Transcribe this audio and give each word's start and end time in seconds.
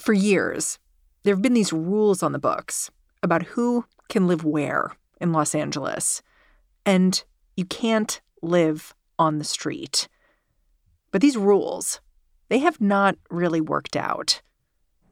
For 0.00 0.12
years, 0.12 0.78
there 1.22 1.34
have 1.34 1.42
been 1.42 1.54
these 1.54 1.72
rules 1.72 2.22
on 2.22 2.32
the 2.32 2.38
books 2.38 2.90
about 3.22 3.42
who 3.42 3.84
can 4.08 4.26
live 4.26 4.44
where 4.44 4.92
in 5.20 5.32
Los 5.32 5.54
Angeles. 5.54 6.22
And 6.86 7.22
you 7.56 7.64
can't 7.64 8.20
live 8.40 8.94
on 9.18 9.38
the 9.38 9.44
street. 9.44 10.08
But 11.10 11.20
these 11.20 11.36
rules, 11.36 12.00
they 12.48 12.60
have 12.60 12.80
not 12.80 13.16
really 13.30 13.60
worked 13.60 13.96
out. 13.96 14.40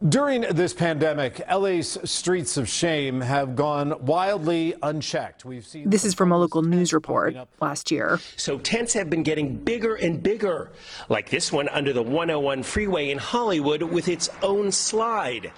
During 0.06 0.42
this 0.42 0.74
pandemic, 0.74 1.40
LA's 1.50 1.96
streets 2.04 2.58
of 2.58 2.68
shame 2.68 3.22
have 3.22 3.56
gone 3.56 3.94
wildly 4.04 4.74
unchecked. 4.82 5.46
We've 5.46 5.64
seen 5.66 5.88
This 5.88 6.04
is 6.04 6.12
from 6.12 6.32
a 6.32 6.38
local 6.38 6.60
news 6.60 6.92
report 6.92 7.34
last 7.62 7.90
year. 7.90 8.20
So 8.36 8.58
tents 8.58 8.92
have 8.92 9.08
been 9.08 9.22
getting 9.22 9.56
bigger 9.56 9.94
and 9.94 10.22
bigger, 10.22 10.70
like 11.08 11.30
this 11.30 11.50
one 11.50 11.70
under 11.70 11.94
the 11.94 12.02
101 12.02 12.62
freeway 12.62 13.10
in 13.10 13.16
Hollywood 13.16 13.82
with 13.82 14.06
its 14.08 14.28
own 14.42 14.70
slide. 14.70 15.50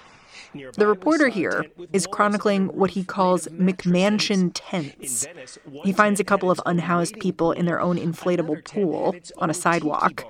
The 0.53 0.87
reporter 0.87 1.27
here 1.27 1.65
is 1.91 2.07
chronicling 2.07 2.67
what 2.67 2.91
he 2.91 3.03
calls 3.03 3.45
McMansion 3.49 4.51
tents. 4.53 5.27
He 5.83 5.91
finds 5.91 6.21
a 6.21 6.23
couple 6.23 6.49
of 6.49 6.61
unhoused 6.65 7.19
people 7.19 7.51
in 7.51 7.65
their 7.65 7.81
own 7.81 7.97
inflatable 7.97 8.63
pool 8.63 9.17
on 9.37 9.49
a 9.49 9.53
sidewalk, 9.53 10.23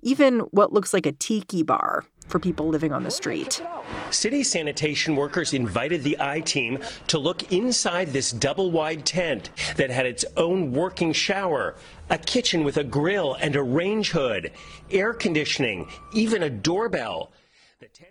even 0.00 0.40
what 0.50 0.72
looks 0.72 0.94
like 0.94 1.04
a 1.04 1.12
tiki 1.12 1.62
bar 1.62 2.06
for 2.30 2.38
people 2.38 2.68
living 2.68 2.92
on 2.92 3.02
the 3.02 3.10
street. 3.10 3.62
City 4.10 4.42
sanitation 4.42 5.16
workers 5.16 5.52
invited 5.52 6.02
the 6.02 6.16
I 6.20 6.40
team 6.40 6.78
to 7.08 7.18
look 7.18 7.52
inside 7.52 8.08
this 8.08 8.30
double 8.30 8.70
wide 8.70 9.04
tent 9.04 9.50
that 9.76 9.90
had 9.90 10.06
its 10.06 10.24
own 10.36 10.72
working 10.72 11.12
shower, 11.12 11.76
a 12.08 12.18
kitchen 12.18 12.64
with 12.64 12.76
a 12.76 12.84
grill 12.84 13.34
and 13.34 13.56
a 13.56 13.62
range 13.62 14.10
hood, 14.10 14.52
air 14.90 15.12
conditioning, 15.12 15.88
even 16.14 16.42
a 16.42 16.50
doorbell. 16.50 17.32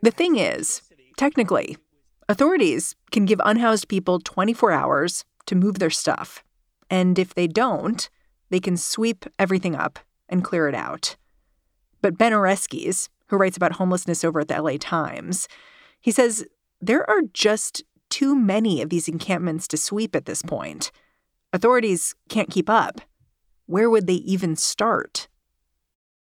The 0.02 0.12
thing 0.12 0.38
is, 0.38 0.82
technically, 1.18 1.78
authorities 2.28 2.96
can 3.12 3.26
give 3.26 3.42
unhoused 3.44 3.88
people 3.88 4.20
24 4.20 4.72
hours 4.72 5.26
to 5.46 5.56
move 5.56 5.80
their 5.80 5.90
stuff. 5.90 6.44
And 6.90 7.18
if 7.20 7.34
they 7.34 7.48
don't, 7.48 8.10
they 8.50 8.60
can 8.60 8.78
sweep 8.78 9.26
everything 9.38 9.76
up 9.76 10.00
and 10.28 10.44
clear 10.44 10.68
it 10.68 10.76
out. 10.76 11.16
But 12.02 12.18
Ben 12.18 12.32
Oreskes, 12.32 13.10
who 13.30 13.38
writes 13.38 13.58
about 13.58 13.74
homelessness 13.74 14.24
over 14.24 14.40
at 14.40 14.48
the 14.48 14.62
LA 14.62 14.78
Times, 14.80 15.48
he 16.02 16.12
says 16.12 16.46
there 16.82 17.10
are 17.10 17.22
just 17.34 17.84
too 18.10 18.36
many 18.36 18.82
of 18.82 18.90
these 18.90 19.08
encampments 19.08 19.68
to 19.68 19.78
sweep 19.78 20.16
at 20.16 20.26
this 20.26 20.42
point. 20.42 20.92
Authorities 21.54 22.16
can't 22.28 22.50
keep 22.50 22.70
up. 22.70 23.02
Where 23.66 23.90
would 23.90 24.08
they 24.08 24.14
even 24.14 24.56
start? 24.56 25.28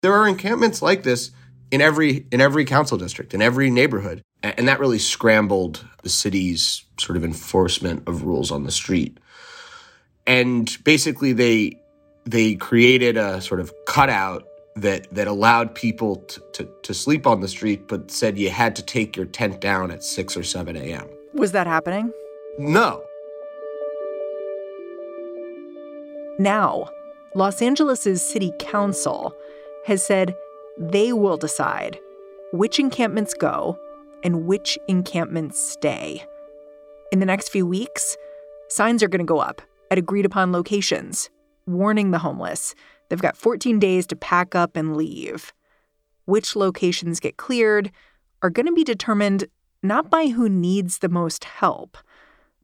There 0.02 0.12
are 0.12 0.28
encampments 0.28 0.82
like 0.82 1.04
this 1.04 1.30
in 1.70 1.80
every 1.80 2.26
in 2.30 2.40
every 2.40 2.64
council 2.64 2.98
district, 2.98 3.34
in 3.34 3.42
every 3.42 3.70
neighborhood. 3.70 4.22
And 4.42 4.68
that 4.68 4.78
really 4.78 4.98
scrambled 4.98 5.84
the 6.02 6.08
city's 6.08 6.84
sort 6.98 7.16
of 7.16 7.24
enforcement 7.24 8.06
of 8.06 8.22
rules 8.22 8.52
on 8.52 8.64
the 8.64 8.70
street. 8.70 9.18
And 10.26 10.76
basically 10.84 11.32
they 11.32 11.80
they 12.24 12.54
created 12.56 13.16
a 13.16 13.40
sort 13.40 13.60
of 13.60 13.72
cutout 13.86 14.46
that 14.76 15.06
that 15.12 15.26
allowed 15.26 15.74
people 15.74 16.16
to, 16.16 16.40
to, 16.52 16.68
to, 16.82 16.94
sleep 16.94 17.26
on 17.26 17.40
the 17.40 17.48
street, 17.48 17.88
but 17.88 18.10
said 18.10 18.38
you 18.38 18.50
had 18.50 18.76
to 18.76 18.82
take 18.82 19.16
your 19.16 19.26
tent 19.26 19.60
down 19.60 19.90
at 19.90 20.04
six 20.04 20.36
or 20.36 20.42
seven 20.42 20.76
a.m. 20.76 21.08
Was 21.34 21.52
that 21.52 21.66
happening? 21.66 22.12
No. 22.58 23.02
Now, 26.38 26.90
Los 27.34 27.62
Angeles' 27.62 28.22
city 28.22 28.52
council 28.58 29.34
has 29.86 30.04
said 30.04 30.34
they 30.78 31.12
will 31.12 31.38
decide 31.38 31.98
which 32.52 32.78
encampments 32.78 33.32
go 33.34 33.78
and 34.22 34.46
which 34.46 34.78
encampments 34.88 35.58
stay. 35.58 36.24
In 37.12 37.20
the 37.20 37.26
next 37.26 37.48
few 37.48 37.64
weeks, 37.66 38.16
signs 38.68 39.02
are 39.02 39.08
going 39.08 39.20
to 39.20 39.24
go 39.24 39.38
up 39.38 39.62
at 39.90 39.98
agreed 39.98 40.26
upon 40.26 40.52
locations, 40.52 41.30
warning 41.66 42.10
the 42.10 42.18
homeless 42.18 42.74
They've 43.08 43.20
got 43.20 43.36
14 43.36 43.78
days 43.78 44.06
to 44.08 44.16
pack 44.16 44.54
up 44.54 44.76
and 44.76 44.96
leave. 44.96 45.52
Which 46.24 46.56
locations 46.56 47.20
get 47.20 47.36
cleared 47.36 47.92
are 48.42 48.50
going 48.50 48.66
to 48.66 48.72
be 48.72 48.84
determined 48.84 49.46
not 49.82 50.10
by 50.10 50.28
who 50.28 50.48
needs 50.48 50.98
the 50.98 51.08
most 51.08 51.44
help, 51.44 51.96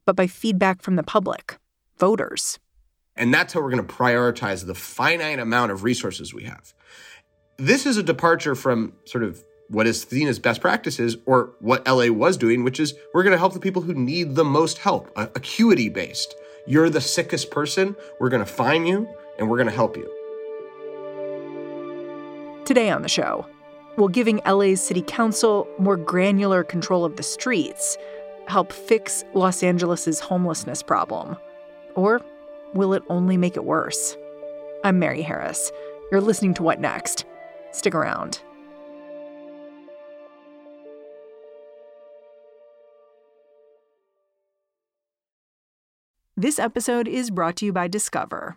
but 0.05 0.17
by 0.17 0.27
feedback 0.27 0.83
from 0.83 0.97
the 0.97 1.03
public, 1.03 1.57
voters. 1.99 2.59
And 3.17 3.33
that's 3.33 3.53
how 3.53 3.61
we're 3.61 3.71
going 3.71 3.87
to 3.87 3.95
prioritize 3.95 4.67
the 4.67 4.75
finite 4.75 5.39
amount 5.39 5.71
of 5.71 5.85
resources 5.85 6.33
we 6.33 6.45
have. 6.45 6.75
This 7.59 7.87
is 7.87 7.97
a 7.97 8.03
departure 8.03 8.55
from 8.55 8.95
sort 9.05 9.23
of 9.23 9.45
what 9.69 9.87
is 9.87 10.03
seen 10.03 10.29
as 10.29 10.39
best 10.39 10.61
practices 10.61 11.17
or 11.27 11.53
what 11.61 11.87
LA 11.87 12.07
was 12.07 12.37
doing, 12.37 12.65
which 12.65 12.81
is 12.81 12.95
we're 13.15 13.23
going 13.23 13.33
to 13.33 13.39
help 13.39 13.53
the 13.53 13.61
people 13.61 13.83
who 13.83 13.95
need 13.95 14.35
the 14.35 14.45
most 14.45 14.79
help, 14.79 15.11
uh, 15.17 15.29
acuity 15.35 15.89
based. 15.89 16.35
You're 16.67 16.91
the 16.91 17.01
sickest 17.01 17.51
person, 17.51 17.97
we're 18.21 18.29
going 18.29 18.45
to 18.45 18.51
find 18.51 18.87
you 18.87 19.09
and 19.39 19.49
we're 19.49 19.57
going 19.57 19.69
to 19.69 19.75
help 19.75 19.97
you. 19.97 20.22
Today 22.65 22.91
on 22.91 23.03
the 23.03 23.09
show, 23.09 23.45
will 23.97 24.09
giving 24.09 24.41
LA's 24.47 24.81
city 24.81 25.03
council 25.03 25.67
more 25.81 25.97
granular 25.97 26.63
control 26.63 27.05
of 27.05 27.17
the 27.17 27.23
streets 27.25 27.99
help 28.47 28.73
fix 28.73 29.25
Los 29.35 29.65
Angeles' 29.65 30.21
homelessness 30.21 30.81
problem? 30.81 31.37
Or 31.97 32.23
will 32.73 32.95
it 32.95 33.03
only 33.09 33.37
make 33.37 33.57
it 33.57 33.65
worse? 33.65 34.17
I'm 34.85 35.01
Mary 35.01 35.23
Harris. 35.23 35.73
You're 36.13 36.21
listening 36.21 36.55
to 36.55 36.63
What 36.63 36.81
Next? 36.81 37.25
Stick 37.73 37.97
around. 37.97 38.41
This 46.37 46.61
episode 46.61 47.09
is 47.09 47.33
brought 47.33 47.57
to 47.57 47.67
you 47.67 47.73
by 47.73 47.89
Discover. 47.89 48.57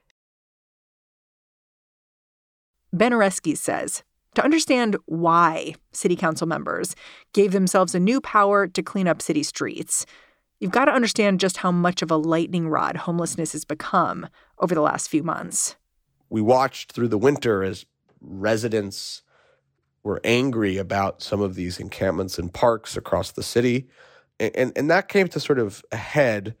Ben 2.93 3.11
Oreskes 3.11 3.57
says 3.57 4.03
to 4.35 4.43
understand 4.43 4.97
why 5.05 5.75
city 5.91 6.15
council 6.15 6.47
members 6.47 6.95
gave 7.33 7.51
themselves 7.51 7.93
a 7.93 7.99
new 7.99 8.21
power 8.21 8.67
to 8.67 8.83
clean 8.83 9.07
up 9.07 9.21
city 9.21 9.43
streets, 9.43 10.05
you've 10.59 10.71
got 10.71 10.85
to 10.85 10.91
understand 10.91 11.39
just 11.39 11.57
how 11.57 11.71
much 11.71 12.01
of 12.01 12.11
a 12.11 12.15
lightning 12.15 12.69
rod 12.69 12.97
homelessness 12.97 13.51
has 13.53 13.65
become 13.65 14.27
over 14.59 14.73
the 14.73 14.81
last 14.81 15.09
few 15.09 15.23
months. 15.23 15.75
We 16.29 16.41
watched 16.41 16.93
through 16.93 17.09
the 17.09 17.17
winter 17.17 17.63
as 17.63 17.85
residents 18.21 19.23
were 20.03 20.21
angry 20.23 20.77
about 20.77 21.21
some 21.21 21.41
of 21.41 21.55
these 21.55 21.79
encampments 21.79 22.39
and 22.39 22.53
parks 22.53 22.95
across 22.95 23.31
the 23.31 23.43
city. 23.43 23.87
And, 24.39 24.55
and, 24.55 24.71
and 24.75 24.89
that 24.89 25.09
came 25.09 25.27
to 25.29 25.39
sort 25.39 25.59
of 25.59 25.83
a 25.91 25.97
head 25.97 26.55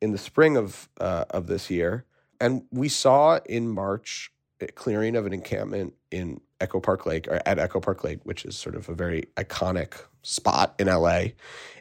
in 0.00 0.10
the 0.10 0.18
spring 0.18 0.56
of, 0.56 0.88
uh, 1.00 1.24
of 1.30 1.46
this 1.46 1.70
year. 1.70 2.04
And 2.40 2.64
we 2.70 2.88
saw 2.88 3.38
in 3.46 3.68
March 3.68 4.32
clearing 4.74 5.16
of 5.16 5.26
an 5.26 5.32
encampment 5.32 5.94
in 6.10 6.40
Echo 6.60 6.80
Park 6.80 7.06
Lake 7.06 7.28
or 7.28 7.40
at 7.46 7.58
Echo 7.58 7.80
Park 7.80 8.04
Lake, 8.04 8.20
which 8.24 8.44
is 8.44 8.56
sort 8.56 8.74
of 8.74 8.88
a 8.88 8.94
very 8.94 9.24
iconic 9.36 9.94
spot 10.22 10.74
in 10.78 10.86
LA. 10.86 11.26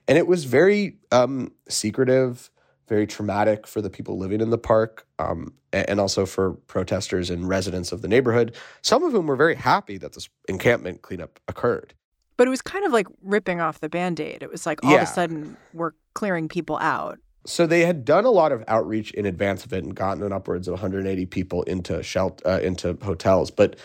And 0.07 0.17
it 0.17 0.27
was 0.27 0.45
very 0.45 0.97
um, 1.11 1.51
secretive. 1.69 2.49
very 2.89 3.07
traumatic 3.07 3.65
for 3.65 3.81
the 3.81 3.89
people 3.89 4.17
living 4.17 4.41
in 4.41 4.49
the 4.49 4.57
park 4.57 5.07
um, 5.17 5.53
and 5.71 5.99
also 5.99 6.25
for 6.25 6.53
protesters 6.67 7.29
and 7.29 7.47
residents 7.47 7.91
of 7.91 8.01
the 8.01 8.07
neighborhood, 8.09 8.55
some 8.81 9.03
of 9.03 9.11
whom 9.13 9.25
were 9.25 9.37
very 9.37 9.55
happy 9.55 9.97
that 9.97 10.13
this 10.13 10.29
encampment 10.49 11.01
cleanup 11.01 11.39
occurred. 11.47 11.93
But 12.35 12.47
it 12.47 12.49
was 12.49 12.61
kind 12.61 12.85
of 12.85 12.91
like 12.91 13.07
ripping 13.21 13.61
off 13.61 13.79
the 13.79 13.89
band 13.89 14.19
aid. 14.19 14.43
It 14.43 14.51
was 14.51 14.65
like 14.65 14.83
all 14.83 14.91
yeah. 14.91 15.03
of 15.03 15.03
a 15.03 15.11
sudden 15.11 15.57
we're 15.73 15.91
clearing 16.13 16.49
people 16.49 16.77
out. 16.77 17.19
So 17.45 17.67
they 17.67 17.81
had 17.81 18.05
done 18.05 18.25
a 18.25 18.31
lot 18.31 18.51
of 18.51 18.63
outreach 18.67 19.11
in 19.11 19.25
advance 19.25 19.65
of 19.65 19.73
it 19.73 19.83
and 19.83 19.93
gotten 19.93 20.23
an 20.23 20.31
upwards 20.31 20.67
of 20.67 20.73
180 20.73 21.25
people 21.25 21.63
into 21.63 22.01
shelter, 22.01 22.47
uh, 22.47 22.59
into 22.59 22.97
hotels, 23.01 23.51
but 23.51 23.75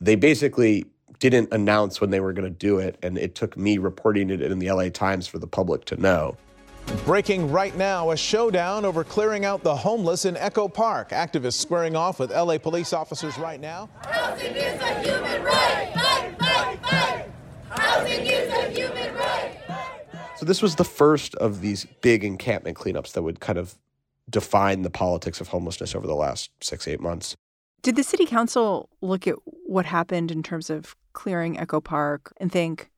they 0.00 0.16
basically 0.16 0.84
didn't 1.18 1.52
announce 1.52 2.00
when 2.00 2.10
they 2.10 2.20
were 2.20 2.32
going 2.32 2.50
to 2.50 2.58
do 2.58 2.78
it, 2.78 2.98
and 3.02 3.18
it 3.18 3.34
took 3.34 3.56
me 3.56 3.78
reporting 3.78 4.30
it 4.30 4.40
in 4.40 4.58
the 4.58 4.70
LA 4.70 4.88
Times 4.88 5.26
for 5.26 5.38
the 5.38 5.46
public 5.46 5.84
to 5.86 5.96
know. 5.96 6.36
Breaking 7.04 7.50
right 7.52 7.76
now, 7.76 8.10
a 8.10 8.16
showdown 8.16 8.84
over 8.84 9.04
clearing 9.04 9.44
out 9.44 9.62
the 9.62 9.76
homeless 9.76 10.24
in 10.24 10.36
Echo 10.36 10.66
Park. 10.66 11.10
Activists 11.10 11.54
squaring 11.54 11.94
off 11.94 12.18
with 12.18 12.30
LA 12.30 12.58
police 12.58 12.92
officers 12.92 13.38
right 13.38 13.60
now. 13.60 13.88
Housing 14.02 14.56
is 14.56 14.80
a 14.80 15.02
human 15.02 15.44
right. 15.44 15.92
Fight, 15.94 16.38
fight, 16.38 16.86
fight. 16.86 17.30
Housing 17.68 18.26
is 18.26 18.52
a 18.52 18.70
human 18.70 19.14
right. 19.14 19.39
So 20.40 20.46
this 20.46 20.62
was 20.62 20.76
the 20.76 20.84
first 20.84 21.34
of 21.34 21.60
these 21.60 21.84
big 22.00 22.24
encampment 22.24 22.78
cleanups 22.78 23.12
that 23.12 23.20
would 23.20 23.40
kind 23.40 23.58
of 23.58 23.74
define 24.30 24.80
the 24.80 24.88
politics 24.88 25.38
of 25.38 25.48
homelessness 25.48 25.94
over 25.94 26.06
the 26.06 26.14
last 26.14 26.50
six, 26.62 26.88
eight 26.88 26.98
months. 26.98 27.36
Did 27.82 27.94
the 27.94 28.02
city 28.02 28.24
council 28.24 28.88
look 29.02 29.28
at 29.28 29.34
what 29.44 29.84
happened 29.84 30.30
in 30.30 30.42
terms 30.42 30.70
of 30.70 30.96
clearing 31.12 31.58
Echo 31.58 31.78
Park 31.78 32.32
and 32.38 32.50
think, 32.50 32.88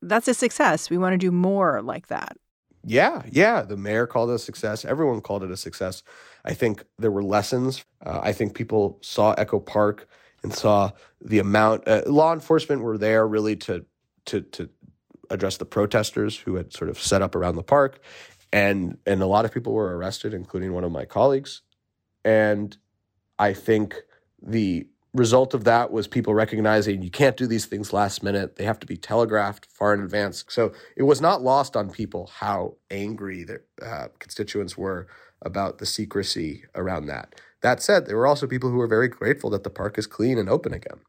that's 0.00 0.28
a 0.28 0.32
success. 0.32 0.88
We 0.88 0.96
want 0.96 1.12
to 1.12 1.18
do 1.18 1.30
more 1.30 1.82
like 1.82 2.06
that? 2.06 2.38
Yeah, 2.82 3.20
yeah. 3.30 3.60
The 3.60 3.76
mayor 3.76 4.06
called 4.06 4.30
it 4.30 4.36
a 4.36 4.38
success. 4.38 4.86
Everyone 4.86 5.20
called 5.20 5.42
it 5.42 5.50
a 5.50 5.58
success. 5.58 6.02
I 6.46 6.54
think 6.54 6.84
there 6.98 7.10
were 7.10 7.22
lessons. 7.22 7.84
Uh, 8.02 8.20
I 8.22 8.32
think 8.32 8.54
people 8.54 8.96
saw 9.02 9.32
Echo 9.32 9.60
Park 9.60 10.08
and 10.42 10.54
saw 10.54 10.92
the 11.20 11.38
amount. 11.38 11.86
Uh, 11.86 12.00
law 12.06 12.32
enforcement 12.32 12.80
were 12.80 12.96
there 12.96 13.28
really 13.28 13.56
to 13.56 13.84
to 14.24 14.40
to 14.40 14.70
address 15.30 15.56
the 15.56 15.64
protesters 15.64 16.36
who 16.36 16.56
had 16.56 16.72
sort 16.72 16.90
of 16.90 17.00
set 17.00 17.22
up 17.22 17.34
around 17.34 17.56
the 17.56 17.62
park, 17.62 18.00
and 18.52 18.98
and 19.06 19.22
a 19.22 19.26
lot 19.26 19.44
of 19.44 19.52
people 19.52 19.72
were 19.72 19.96
arrested, 19.96 20.34
including 20.34 20.72
one 20.72 20.84
of 20.84 20.92
my 20.92 21.04
colleagues. 21.04 21.62
And 22.24 22.76
I 23.38 23.52
think 23.52 23.94
the 24.42 24.86
result 25.14 25.54
of 25.54 25.64
that 25.64 25.90
was 25.90 26.06
people 26.06 26.34
recognizing 26.34 27.02
you 27.02 27.10
can't 27.10 27.36
do 27.36 27.46
these 27.46 27.66
things 27.66 27.92
last 27.92 28.22
minute. 28.22 28.56
They 28.56 28.64
have 28.64 28.78
to 28.80 28.86
be 28.86 28.96
telegraphed 28.96 29.66
far 29.66 29.94
in 29.94 30.00
advance. 30.00 30.44
So 30.48 30.72
it 30.96 31.04
was 31.04 31.20
not 31.20 31.42
lost 31.42 31.76
on 31.76 31.90
people 31.90 32.26
how 32.26 32.76
angry 32.90 33.44
their 33.44 33.62
uh, 33.82 34.08
constituents 34.18 34.76
were 34.76 35.08
about 35.42 35.78
the 35.78 35.86
secrecy 35.86 36.64
around 36.74 37.06
that. 37.06 37.34
That 37.62 37.82
said, 37.82 38.06
there 38.06 38.16
were 38.16 38.26
also 38.26 38.46
people 38.46 38.70
who 38.70 38.76
were 38.76 38.86
very 38.86 39.08
grateful 39.08 39.50
that 39.50 39.64
the 39.64 39.70
park 39.70 39.98
is 39.98 40.06
clean 40.06 40.38
and 40.38 40.48
open 40.48 40.72
again. 40.72 41.00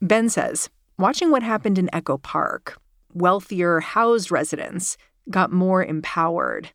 Ben 0.00 0.28
says 0.28 0.70
watching 0.98 1.30
what 1.30 1.42
happened 1.42 1.78
in 1.78 1.90
Echo 1.92 2.16
Park, 2.18 2.78
wealthier 3.14 3.80
housed 3.80 4.30
residents 4.30 4.96
got 5.30 5.52
more 5.52 5.84
empowered. 5.84 6.70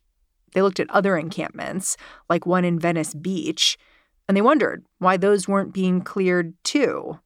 They 0.54 0.62
looked 0.62 0.80
at 0.80 0.90
other 0.90 1.16
encampments, 1.16 1.96
like 2.28 2.46
one 2.46 2.64
in 2.64 2.78
Venice 2.78 3.14
Beach, 3.14 3.78
and 4.26 4.36
they 4.36 4.42
wondered 4.42 4.84
why 4.98 5.16
those 5.16 5.48
weren't 5.48 5.74
being 5.74 6.00
cleared 6.00 6.54
too. 6.64 7.18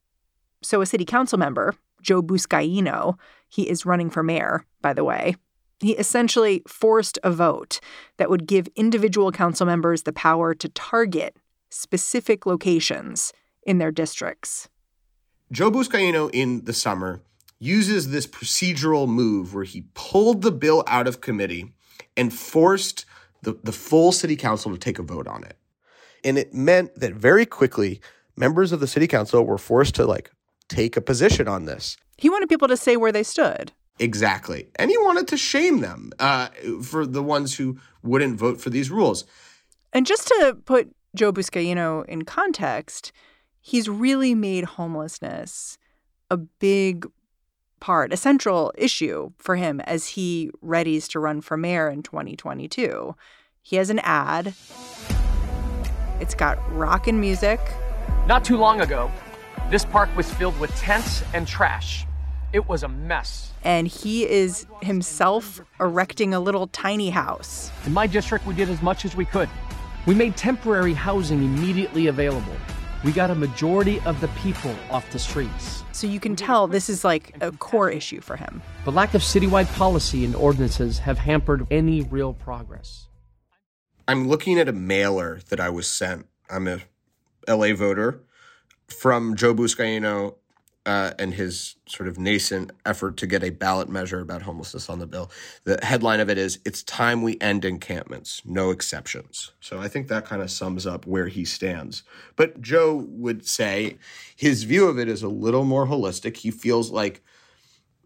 So 0.61 0.81
a 0.81 0.85
city 0.85 1.05
council 1.05 1.37
member, 1.37 1.75
Joe 2.01 2.21
Buscaino, 2.21 3.17
he 3.49 3.69
is 3.69 3.85
running 3.85 4.09
for 4.09 4.23
mayor, 4.23 4.65
by 4.81 4.93
the 4.93 5.03
way, 5.03 5.35
he 5.79 5.91
essentially 5.93 6.63
forced 6.67 7.19
a 7.23 7.31
vote 7.31 7.79
that 8.17 8.29
would 8.29 8.47
give 8.47 8.67
individual 8.75 9.31
council 9.31 9.65
members 9.65 10.03
the 10.03 10.13
power 10.13 10.53
to 10.55 10.69
target 10.69 11.35
specific 11.69 12.45
locations 12.45 13.33
in 13.63 13.77
their 13.79 13.91
districts. 13.91 14.69
Joe 15.51 15.69
Buscaino 15.69 16.29
in 16.33 16.65
the 16.65 16.73
summer 16.73 17.21
uses 17.63 18.09
this 18.09 18.27
procedural 18.27 19.07
move 19.07 19.53
where 19.53 19.63
he 19.63 19.85
pulled 19.93 20.41
the 20.41 20.51
bill 20.51 20.83
out 20.87 21.07
of 21.07 21.21
committee 21.21 21.73
and 22.17 22.33
forced 22.33 23.05
the, 23.41 23.57
the 23.63 23.71
full 23.71 24.11
city 24.11 24.35
council 24.35 24.71
to 24.71 24.77
take 24.77 24.99
a 24.99 25.03
vote 25.03 25.27
on 25.27 25.43
it. 25.43 25.57
And 26.23 26.37
it 26.37 26.53
meant 26.53 26.95
that 26.95 27.13
very 27.13 27.45
quickly, 27.45 28.01
members 28.35 28.71
of 28.71 28.79
the 28.79 28.87
city 28.87 29.07
council 29.07 29.45
were 29.45 29.57
forced 29.57 29.95
to 29.95 30.05
like 30.05 30.31
take 30.67 30.97
a 30.97 31.01
position 31.01 31.47
on 31.47 31.65
this. 31.65 31.97
He 32.17 32.29
wanted 32.29 32.49
people 32.49 32.67
to 32.67 32.77
say 32.77 32.97
where 32.97 33.11
they 33.11 33.23
stood. 33.23 33.71
Exactly. 33.99 34.69
And 34.77 34.89
he 34.89 34.97
wanted 34.97 35.27
to 35.29 35.37
shame 35.37 35.79
them 35.79 36.11
uh, 36.19 36.47
for 36.81 37.05
the 37.05 37.23
ones 37.23 37.55
who 37.57 37.77
wouldn't 38.01 38.37
vote 38.37 38.59
for 38.59 38.69
these 38.69 38.89
rules. 38.89 39.25
And 39.91 40.05
just 40.05 40.27
to 40.27 40.57
put 40.65 40.93
Joe 41.15 41.31
Buscaino 41.31 42.05
in 42.05 42.23
context, 42.23 43.11
he's 43.61 43.87
really 43.87 44.33
made 44.33 44.63
homelessness 44.63 45.77
a 46.31 46.37
big 46.37 47.05
part, 47.83 48.13
a 48.13 48.17
central 48.17 48.73
issue 48.77 49.31
for 49.37 49.57
him 49.57 49.81
as 49.81 50.07
he 50.07 50.49
readies 50.63 51.07
to 51.09 51.19
run 51.19 51.41
for 51.41 51.57
mayor 51.57 51.89
in 51.89 52.01
2022. 52.01 53.13
He 53.61 53.75
has 53.75 53.89
an 53.89 53.99
ad 53.99 54.53
it's 56.23 56.35
got 56.35 56.57
rockin' 56.73 57.19
music. 57.19 57.59
Not 58.27 58.45
too 58.45 58.55
long 58.55 58.79
ago, 58.79 59.11
this 59.69 59.83
park 59.83 60.09
was 60.15 60.33
filled 60.33 60.57
with 60.57 60.73
tents 60.77 61.21
and 61.33 61.45
trash. 61.45 62.05
It 62.53 62.69
was 62.69 62.83
a 62.83 62.87
mess. 62.87 63.51
And 63.65 63.89
he 63.89 64.25
is 64.29 64.65
himself 64.81 65.59
erecting 65.81 66.33
a 66.33 66.39
little 66.39 66.67
tiny 66.67 67.09
house. 67.09 67.71
In 67.85 67.91
my 67.91 68.07
district, 68.07 68.45
we 68.45 68.53
did 68.53 68.69
as 68.69 68.81
much 68.81 69.03
as 69.03 69.17
we 69.17 69.25
could. 69.25 69.49
We 70.05 70.15
made 70.15 70.37
temporary 70.37 70.93
housing 70.93 71.43
immediately 71.43 72.07
available. 72.07 72.55
We 73.03 73.11
got 73.11 73.29
a 73.31 73.35
majority 73.35 73.99
of 74.01 74.21
the 74.21 74.29
people 74.29 74.73
off 74.89 75.09
the 75.11 75.19
streets. 75.19 75.83
So 75.91 76.07
you 76.07 76.21
can 76.21 76.37
tell 76.37 76.67
this 76.67 76.89
is 76.89 77.03
like 77.03 77.35
a 77.41 77.51
core 77.51 77.89
issue 77.89 78.21
for 78.21 78.37
him. 78.37 78.61
The 78.85 78.91
lack 78.91 79.13
of 79.13 79.21
citywide 79.21 79.73
policy 79.75 80.23
and 80.23 80.33
ordinances 80.35 80.99
have 80.99 81.17
hampered 81.17 81.67
any 81.69 82.01
real 82.01 82.33
progress. 82.33 83.07
I'm 84.07 84.29
looking 84.29 84.57
at 84.57 84.69
a 84.69 84.73
mailer 84.73 85.41
that 85.49 85.59
I 85.59 85.69
was 85.69 85.87
sent. 85.87 86.27
I'm 86.49 86.67
a 86.67 86.79
LA 87.47 87.73
voter 87.73 88.21
from 88.87 89.35
Joe 89.35 89.53
Buscaino 89.53 90.35
uh, 90.85 91.11
and 91.17 91.33
his 91.33 91.75
sort 91.87 92.09
of 92.09 92.17
nascent 92.19 92.71
effort 92.85 93.17
to 93.17 93.27
get 93.27 93.43
a 93.43 93.49
ballot 93.49 93.89
measure 93.89 94.19
about 94.19 94.41
homelessness 94.41 94.89
on 94.89 94.99
the 94.99 95.07
bill. 95.07 95.31
The 95.63 95.79
headline 95.83 96.19
of 96.19 96.29
it 96.29 96.37
is 96.37 96.59
It's 96.65 96.83
time 96.83 97.21
we 97.21 97.37
end 97.39 97.63
encampments, 97.63 98.41
no 98.45 98.69
exceptions. 98.69 99.51
So 99.61 99.79
I 99.79 99.87
think 99.87 100.07
that 100.07 100.25
kind 100.25 100.41
of 100.41 100.51
sums 100.51 100.85
up 100.85 101.05
where 101.05 101.27
he 101.27 101.45
stands. 101.45 102.03
But 102.35 102.61
Joe 102.61 103.05
would 103.09 103.47
say 103.47 103.97
his 104.35 104.63
view 104.63 104.87
of 104.87 104.99
it 104.99 105.07
is 105.07 105.23
a 105.23 105.29
little 105.29 105.63
more 105.63 105.87
holistic. 105.87 106.37
He 106.37 106.51
feels 106.51 106.91
like 106.91 107.23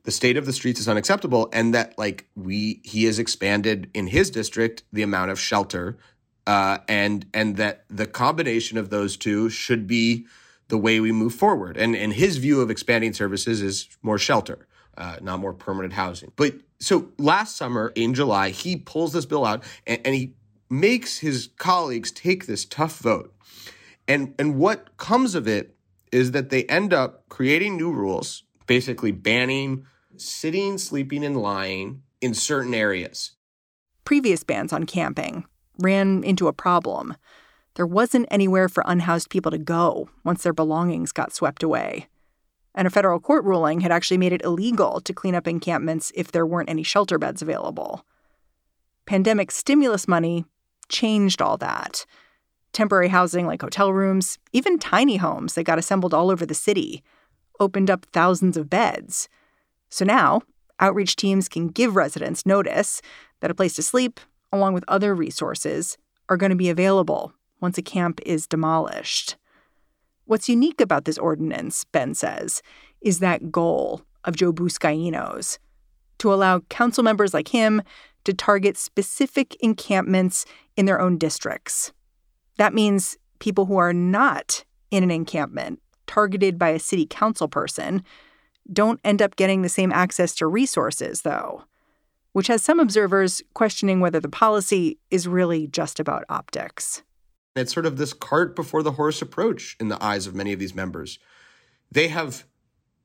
the 0.03 0.11
state 0.11 0.37
of 0.37 0.45
the 0.45 0.53
streets 0.53 0.79
is 0.79 0.87
unacceptable 0.87 1.49
and 1.51 1.73
that 1.73 1.97
like 1.97 2.29
we 2.35 2.79
he 2.83 3.03
has 3.05 3.19
expanded 3.19 3.89
in 3.93 4.07
his 4.07 4.29
district 4.29 4.83
the 4.93 5.01
amount 5.01 5.31
of 5.31 5.39
shelter 5.39 5.97
uh, 6.45 6.77
and 6.87 7.25
and 7.33 7.57
that 7.57 7.83
the 7.89 8.07
combination 8.07 8.77
of 8.77 8.89
those 8.89 9.17
two 9.17 9.49
should 9.49 9.85
be 9.85 10.25
the 10.69 10.77
way 10.77 10.99
we 10.99 11.11
move 11.11 11.33
forward 11.33 11.77
and 11.77 11.95
and 11.95 12.13
his 12.13 12.37
view 12.37 12.61
of 12.61 12.69
expanding 12.69 13.13
services 13.13 13.61
is 13.61 13.87
more 14.01 14.17
shelter 14.17 14.67
uh, 14.97 15.17
not 15.21 15.39
more 15.39 15.53
permanent 15.53 15.93
housing 15.93 16.31
but 16.35 16.53
so 16.79 17.09
last 17.17 17.55
summer 17.55 17.91
in 17.95 18.13
july 18.13 18.49
he 18.49 18.75
pulls 18.75 19.13
this 19.13 19.25
bill 19.25 19.45
out 19.45 19.63
and, 19.85 19.99
and 20.05 20.15
he 20.15 20.33
makes 20.69 21.19
his 21.19 21.49
colleagues 21.57 22.11
take 22.11 22.45
this 22.45 22.65
tough 22.65 22.99
vote 22.99 23.33
and 24.07 24.33
and 24.37 24.57
what 24.57 24.95
comes 24.97 25.35
of 25.35 25.47
it 25.47 25.75
is 26.11 26.31
that 26.31 26.49
they 26.49 26.63
end 26.65 26.93
up 26.93 27.23
creating 27.29 27.77
new 27.77 27.91
rules 27.91 28.43
basically 28.65 29.11
banning 29.11 29.85
sitting, 30.21 30.77
sleeping, 30.77 31.23
and 31.23 31.37
lying 31.37 32.01
in 32.21 32.33
certain 32.33 32.73
areas. 32.73 33.31
Previous 34.03 34.43
bans 34.43 34.73
on 34.73 34.85
camping 34.85 35.45
ran 35.79 36.23
into 36.23 36.47
a 36.47 36.53
problem. 36.53 37.15
There 37.77 37.85
wasn't 37.85 38.25
anywhere 38.31 38.69
for 38.69 38.83
unhoused 38.87 39.29
people 39.29 39.51
to 39.51 39.59
go 39.59 40.09
once 40.23 40.41
their 40.41 40.51
belongings 40.51 41.11
got 41.11 41.31
swept 41.31 41.61
away. 41.61 42.07
And 42.73 42.87
a 42.87 42.89
federal 42.89 43.19
court 43.19 43.45
ruling 43.45 43.81
had 43.81 43.91
actually 43.91 44.17
made 44.17 44.33
it 44.33 44.41
illegal 44.41 44.99
to 45.01 45.13
clean 45.13 45.35
up 45.35 45.47
encampments 45.47 46.11
if 46.15 46.31
there 46.31 46.43
weren't 46.43 46.71
any 46.71 46.81
shelter 46.81 47.19
beds 47.19 47.43
available. 47.43 48.03
Pandemic 49.05 49.51
stimulus 49.51 50.07
money 50.07 50.43
changed 50.89 51.39
all 51.39 51.55
that. 51.57 52.03
Temporary 52.73 53.09
housing 53.09 53.45
like 53.45 53.61
hotel 53.61 53.93
rooms, 53.93 54.39
even 54.53 54.79
tiny 54.79 55.17
homes 55.17 55.53
that 55.53 55.65
got 55.65 55.77
assembled 55.77 56.15
all 56.15 56.31
over 56.31 56.47
the 56.47 56.55
city, 56.55 57.03
opened 57.59 57.91
up 57.91 58.07
thousands 58.11 58.57
of 58.57 58.71
beds. 58.71 59.29
So 59.89 60.03
now, 60.03 60.41
outreach 60.79 61.15
teams 61.15 61.47
can 61.47 61.67
give 61.67 61.95
residents 61.95 62.43
notice 62.43 63.03
that 63.39 63.51
a 63.51 63.55
place 63.55 63.75
to 63.75 63.83
sleep, 63.83 64.19
along 64.51 64.73
with 64.73 64.83
other 64.87 65.13
resources, 65.13 65.95
are 66.27 66.37
going 66.37 66.49
to 66.49 66.55
be 66.55 66.71
available 66.71 67.33
once 67.61 67.77
a 67.77 67.81
camp 67.81 68.19
is 68.25 68.47
demolished. 68.47 69.35
What's 70.25 70.49
unique 70.49 70.81
about 70.81 71.05
this 71.05 71.17
ordinance, 71.17 71.85
Ben 71.85 72.13
says, 72.13 72.61
is 73.01 73.19
that 73.19 73.51
goal 73.51 74.01
of 74.25 74.35
Joe 74.35 74.51
Buscaino's 74.51 75.59
to 76.19 76.33
allow 76.33 76.59
council 76.61 77.03
members 77.03 77.33
like 77.33 77.49
him 77.49 77.81
to 78.25 78.33
target 78.33 78.77
specific 78.77 79.55
encampments 79.61 80.45
in 80.75 80.85
their 80.85 80.99
own 80.99 81.17
districts. 81.17 81.93
That 82.57 82.73
means 82.73 83.17
people 83.39 83.65
who 83.65 83.77
are 83.77 83.93
not 83.93 84.65
in 84.91 85.03
an 85.03 85.11
encampment 85.11 85.81
targeted 86.07 86.57
by 86.57 86.69
a 86.69 86.79
city 86.79 87.05
council 87.05 87.47
person 87.47 88.03
don't 88.71 88.99
end 89.03 89.21
up 89.21 89.35
getting 89.35 89.61
the 89.61 89.69
same 89.69 89.91
access 89.91 90.35
to 90.35 90.47
resources, 90.47 91.21
though, 91.21 91.63
which 92.33 92.47
has 92.47 92.61
some 92.61 92.79
observers 92.79 93.41
questioning 93.53 93.99
whether 93.99 94.19
the 94.19 94.29
policy 94.29 94.97
is 95.09 95.27
really 95.27 95.67
just 95.67 95.99
about 95.99 96.25
optics. 96.29 97.03
It's 97.59 97.73
sort 97.73 97.85
of 97.85 97.97
this 97.97 98.13
cart 98.13 98.55
before 98.55 98.83
the 98.83 98.93
horse 98.93 99.21
approach 99.21 99.75
in 99.79 99.87
the 99.87 100.03
eyes 100.03 100.27
of 100.27 100.35
many 100.35 100.53
of 100.53 100.59
these 100.59 100.75
members. 100.75 101.19
They 101.91 102.09
have 102.09 102.45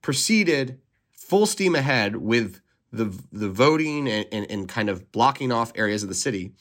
proceeded 0.00 0.80
full 1.10 1.46
steam 1.46 1.74
ahead 1.74 2.16
with 2.16 2.60
the, 2.92 3.16
the 3.32 3.48
voting 3.48 4.08
and, 4.08 4.26
and, 4.32 4.50
and 4.50 4.68
kind 4.68 4.90
of 4.90 5.10
blocking 5.12 5.50
off 5.50 5.72
areas 5.74 6.02
of 6.02 6.08
the 6.08 6.14
city, 6.14 6.52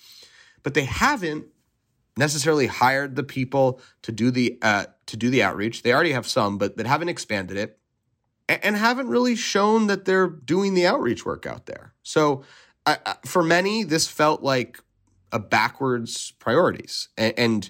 but 0.64 0.74
they 0.74 0.86
haven't 0.86 1.46
necessarily 2.18 2.68
hired 2.68 3.16
the 3.16 3.24
people 3.24 3.82
to 4.04 4.12
do 4.12 4.32
the 4.32 4.58
uh, 4.62 4.86
to 5.08 5.18
do 5.18 5.30
the 5.30 5.44
outreach. 5.44 5.84
They 5.84 5.94
already 5.94 6.12
have 6.12 6.28
some, 6.28 6.58
but 6.58 6.78
but 6.78 6.86
haven't 6.86 7.10
expanded 7.10 7.58
it, 7.58 7.80
and, 8.48 8.64
and 8.64 8.76
haven't 8.78 9.10
really 9.10 9.36
shown 9.36 9.88
that 9.88 10.06
they're 10.06 10.28
doing 10.28 10.74
the 10.74 10.86
outreach 10.86 11.26
work 11.26 11.46
out 11.46 11.66
there. 11.66 11.94
So, 12.04 12.44
for 13.26 13.44
many, 13.44 13.84
this 13.84 14.08
felt 14.08 14.42
like 14.44 14.80
a 15.32 15.40
backwards 15.40 16.32
priorities. 16.40 17.10
And, 17.18 17.34
and, 17.38 17.70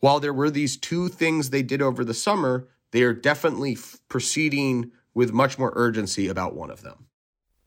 while 0.00 0.20
there 0.20 0.32
were 0.34 0.50
these 0.50 0.76
two 0.76 1.08
things 1.08 1.50
they 1.50 1.62
did 1.62 1.82
over 1.82 2.04
the 2.04 2.14
summer, 2.14 2.68
they 2.90 3.02
are 3.02 3.14
definitely 3.14 3.72
f- 3.72 3.98
proceeding 4.08 4.92
with 5.14 5.32
much 5.32 5.58
more 5.58 5.72
urgency 5.76 6.28
about 6.28 6.54
one 6.54 6.70
of 6.70 6.82
them. 6.82 7.06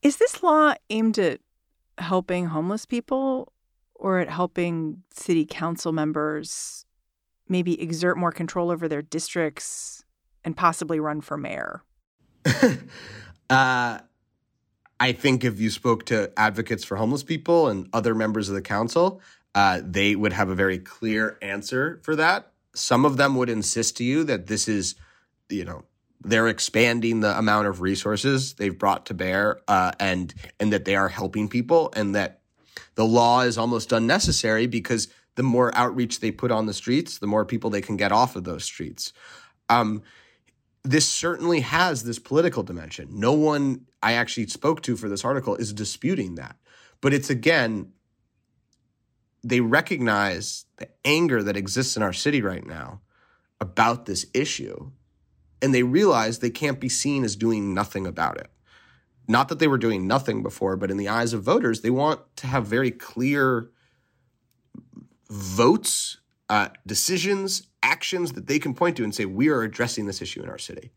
Is 0.02 0.16
this 0.16 0.42
law 0.42 0.74
aimed 0.90 1.18
at 1.18 1.40
helping 1.98 2.46
homeless 2.46 2.86
people 2.86 3.52
or 3.94 4.18
at 4.18 4.28
helping 4.28 5.02
city 5.12 5.46
council 5.46 5.92
members 5.92 6.86
maybe 7.48 7.80
exert 7.80 8.16
more 8.16 8.32
control 8.32 8.70
over 8.70 8.88
their 8.88 9.02
districts 9.02 10.04
and 10.44 10.56
possibly 10.56 10.98
run 10.98 11.20
for 11.20 11.36
mayor? 11.36 11.82
uh, 13.50 13.98
I 15.00 15.12
think 15.12 15.44
if 15.44 15.58
you 15.60 15.70
spoke 15.70 16.06
to 16.06 16.32
advocates 16.36 16.84
for 16.84 16.96
homeless 16.96 17.22
people 17.22 17.68
and 17.68 17.88
other 17.92 18.14
members 18.14 18.48
of 18.48 18.54
the 18.54 18.62
council, 18.62 19.20
uh, 19.54 19.80
they 19.84 20.14
would 20.14 20.32
have 20.32 20.48
a 20.48 20.54
very 20.54 20.78
clear 20.78 21.38
answer 21.42 22.00
for 22.02 22.16
that. 22.16 22.52
Some 22.74 23.04
of 23.04 23.16
them 23.16 23.34
would 23.36 23.50
insist 23.50 23.96
to 23.98 24.04
you 24.04 24.24
that 24.24 24.46
this 24.46 24.68
is, 24.68 24.94
you 25.48 25.64
know, 25.64 25.84
they're 26.24 26.48
expanding 26.48 27.20
the 27.20 27.36
amount 27.36 27.66
of 27.66 27.80
resources 27.80 28.54
they've 28.54 28.78
brought 28.78 29.06
to 29.06 29.14
bear, 29.14 29.60
uh, 29.66 29.92
and 29.98 30.32
and 30.60 30.72
that 30.72 30.84
they 30.84 30.94
are 30.94 31.08
helping 31.08 31.48
people, 31.48 31.92
and 31.96 32.14
that 32.14 32.40
the 32.94 33.04
law 33.04 33.40
is 33.40 33.58
almost 33.58 33.92
unnecessary 33.92 34.66
because 34.66 35.08
the 35.34 35.42
more 35.42 35.74
outreach 35.74 36.20
they 36.20 36.30
put 36.30 36.52
on 36.52 36.66
the 36.66 36.72
streets, 36.72 37.18
the 37.18 37.26
more 37.26 37.44
people 37.44 37.70
they 37.70 37.80
can 37.80 37.96
get 37.96 38.12
off 38.12 38.36
of 38.36 38.44
those 38.44 38.64
streets. 38.64 39.12
Um, 39.68 40.02
this 40.84 41.08
certainly 41.08 41.60
has 41.60 42.02
this 42.02 42.18
political 42.18 42.62
dimension. 42.62 43.08
No 43.12 43.32
one 43.32 43.86
I 44.02 44.14
actually 44.14 44.48
spoke 44.48 44.82
to 44.82 44.96
for 44.96 45.08
this 45.08 45.24
article 45.24 45.54
is 45.54 45.72
disputing 45.72 46.34
that. 46.34 46.56
But 47.00 47.12
it's 47.12 47.30
again, 47.30 47.92
they 49.44 49.60
recognize 49.60 50.66
the 50.78 50.88
anger 51.04 51.42
that 51.42 51.56
exists 51.56 51.96
in 51.96 52.02
our 52.02 52.12
city 52.12 52.42
right 52.42 52.66
now 52.66 53.00
about 53.60 54.06
this 54.06 54.26
issue. 54.34 54.90
And 55.60 55.72
they 55.72 55.84
realize 55.84 56.38
they 56.38 56.50
can't 56.50 56.80
be 56.80 56.88
seen 56.88 57.22
as 57.22 57.36
doing 57.36 57.72
nothing 57.72 58.06
about 58.06 58.38
it. 58.38 58.50
Not 59.28 59.48
that 59.48 59.60
they 59.60 59.68
were 59.68 59.78
doing 59.78 60.08
nothing 60.08 60.42
before, 60.42 60.76
but 60.76 60.90
in 60.90 60.96
the 60.96 61.08
eyes 61.08 61.32
of 61.32 61.44
voters, 61.44 61.80
they 61.80 61.90
want 61.90 62.20
to 62.36 62.48
have 62.48 62.66
very 62.66 62.90
clear 62.90 63.70
votes, 65.30 66.18
uh, 66.48 66.68
decisions, 66.84 67.68
actions 68.02 68.32
that 68.32 68.48
they 68.48 68.58
can 68.58 68.74
point 68.74 68.96
to 68.96 69.04
and 69.04 69.14
say, 69.14 69.24
we 69.24 69.48
are 69.48 69.62
addressing 69.62 70.06
this 70.06 70.20
issue 70.20 70.42
in 70.42 70.48
our 70.48 70.58
city. 70.58 70.90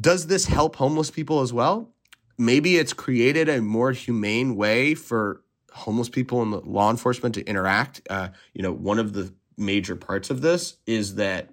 Does 0.00 0.28
this 0.28 0.46
help 0.46 0.76
homeless 0.76 1.10
people 1.10 1.40
as 1.40 1.52
well? 1.52 1.90
Maybe 2.38 2.76
it's 2.76 2.92
created 2.92 3.48
a 3.48 3.60
more 3.60 3.90
humane 3.90 4.54
way 4.54 4.94
for 4.94 5.42
homeless 5.72 6.08
people 6.08 6.40
and 6.40 6.52
law 6.52 6.88
enforcement 6.88 7.34
to 7.34 7.44
interact. 7.46 8.00
Uh, 8.08 8.28
you 8.54 8.62
know, 8.62 8.70
one 8.70 9.00
of 9.00 9.12
the 9.12 9.34
major 9.56 9.96
parts 9.96 10.30
of 10.30 10.40
this 10.40 10.76
is 10.86 11.16
that 11.16 11.50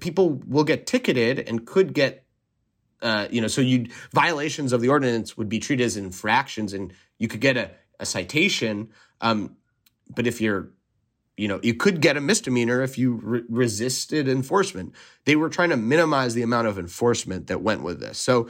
people 0.00 0.42
will 0.46 0.64
get 0.64 0.86
ticketed 0.86 1.38
and 1.48 1.66
could 1.66 1.94
get, 1.94 2.26
uh, 3.00 3.26
you 3.30 3.40
know, 3.40 3.48
so 3.48 3.62
you 3.62 3.86
violations 4.12 4.74
of 4.74 4.82
the 4.82 4.88
ordinance 4.90 5.34
would 5.38 5.48
be 5.48 5.58
treated 5.58 5.84
as 5.84 5.96
infractions, 5.96 6.74
and 6.74 6.92
you 7.18 7.26
could 7.26 7.40
get 7.40 7.56
a, 7.56 7.70
a 7.98 8.04
citation. 8.04 8.90
Um, 9.22 9.56
but 10.14 10.26
if 10.26 10.42
you're 10.42 10.68
you 11.42 11.48
know, 11.48 11.58
you 11.60 11.74
could 11.74 12.00
get 12.00 12.16
a 12.16 12.20
misdemeanor 12.20 12.82
if 12.82 12.96
you 12.96 13.14
re- 13.14 13.42
resisted 13.48 14.28
enforcement. 14.28 14.94
They 15.24 15.34
were 15.34 15.48
trying 15.48 15.70
to 15.70 15.76
minimize 15.76 16.34
the 16.34 16.42
amount 16.42 16.68
of 16.68 16.78
enforcement 16.78 17.48
that 17.48 17.60
went 17.60 17.82
with 17.82 17.98
this. 17.98 18.16
So 18.16 18.48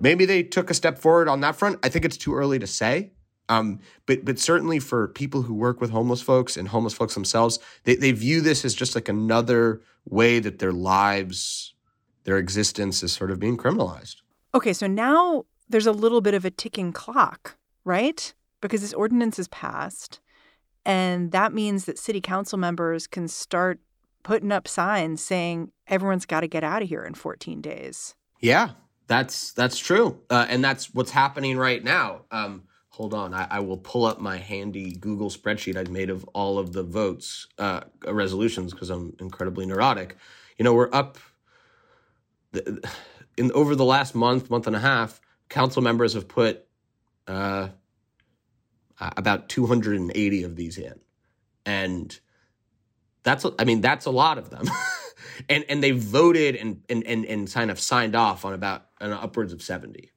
maybe 0.00 0.24
they 0.24 0.42
took 0.42 0.70
a 0.70 0.74
step 0.74 0.98
forward 0.98 1.28
on 1.28 1.40
that 1.40 1.56
front. 1.56 1.78
I 1.82 1.90
think 1.90 2.06
it's 2.06 2.16
too 2.16 2.34
early 2.34 2.58
to 2.58 2.66
say. 2.66 3.12
Um, 3.50 3.80
but 4.06 4.24
but 4.24 4.38
certainly 4.38 4.78
for 4.78 5.08
people 5.08 5.42
who 5.42 5.52
work 5.52 5.82
with 5.82 5.90
homeless 5.90 6.22
folks 6.22 6.56
and 6.56 6.68
homeless 6.68 6.94
folks 6.94 7.12
themselves, 7.12 7.58
they, 7.84 7.96
they 7.96 8.12
view 8.12 8.40
this 8.40 8.64
as 8.64 8.72
just 8.72 8.94
like 8.94 9.10
another 9.10 9.82
way 10.08 10.38
that 10.38 10.58
their 10.58 10.72
lives, 10.72 11.74
their 12.24 12.38
existence 12.38 13.02
is 13.02 13.12
sort 13.12 13.30
of 13.30 13.40
being 13.40 13.58
criminalized. 13.58 14.22
Okay, 14.54 14.72
so 14.72 14.86
now 14.86 15.44
there's 15.68 15.86
a 15.86 15.92
little 15.92 16.22
bit 16.22 16.32
of 16.32 16.46
a 16.46 16.50
ticking 16.50 16.92
clock, 16.92 17.58
right? 17.84 18.32
Because 18.62 18.80
this 18.80 18.94
ordinance 18.94 19.38
is 19.38 19.48
passed. 19.48 20.21
And 20.84 21.30
that 21.32 21.52
means 21.52 21.84
that 21.84 21.98
city 21.98 22.20
council 22.20 22.58
members 22.58 23.06
can 23.06 23.28
start 23.28 23.80
putting 24.22 24.52
up 24.52 24.66
signs 24.68 25.22
saying 25.22 25.70
everyone's 25.86 26.26
got 26.26 26.40
to 26.40 26.48
get 26.48 26.64
out 26.64 26.82
of 26.82 26.88
here 26.88 27.04
in 27.04 27.14
14 27.14 27.60
days. 27.60 28.14
Yeah, 28.40 28.70
that's 29.06 29.52
that's 29.52 29.78
true, 29.78 30.20
uh, 30.30 30.46
and 30.48 30.64
that's 30.64 30.92
what's 30.94 31.10
happening 31.10 31.56
right 31.56 31.82
now. 31.82 32.22
Um, 32.30 32.64
hold 32.88 33.14
on, 33.14 33.34
I, 33.34 33.46
I, 33.50 33.60
will 33.60 33.76
pull 33.76 34.04
up 34.04 34.20
my 34.20 34.36
handy 34.36 34.92
Google 34.92 35.30
spreadsheet 35.30 35.76
I've 35.76 35.90
made 35.90 36.10
of 36.10 36.24
all 36.34 36.58
of 36.58 36.72
the 36.72 36.82
votes 36.82 37.46
uh, 37.58 37.80
resolutions 38.06 38.72
because 38.72 38.90
I'm 38.90 39.14
incredibly 39.20 39.64
neurotic. 39.64 40.16
You 40.58 40.64
know, 40.64 40.74
we're 40.74 40.92
up 40.92 41.18
in 43.36 43.52
over 43.52 43.74
the 43.74 43.84
last 43.84 44.14
month, 44.14 44.50
month 44.50 44.66
and 44.66 44.76
a 44.76 44.80
half. 44.80 45.20
Council 45.48 45.82
members 45.82 46.14
have 46.14 46.28
put 46.28 46.66
uh, 47.26 47.68
uh, 49.02 49.10
about 49.16 49.48
280 49.48 50.44
of 50.44 50.54
these 50.54 50.78
in. 50.78 50.94
And 51.66 52.18
that's, 53.24 53.44
I 53.58 53.64
mean, 53.64 53.80
that's 53.80 54.06
a 54.06 54.12
lot 54.12 54.38
of 54.38 54.50
them. 54.50 54.66
and, 55.48 55.64
and 55.68 55.82
they 55.82 55.90
voted 55.90 56.54
and, 56.54 56.82
and, 56.88 57.04
and, 57.04 57.24
and 57.24 57.52
kind 57.52 57.72
of 57.72 57.80
signed 57.80 58.14
off 58.14 58.44
on 58.44 58.52
about 58.52 58.86
an 59.00 59.12
upwards 59.12 59.52
of 59.52 59.60
70. 59.60 60.12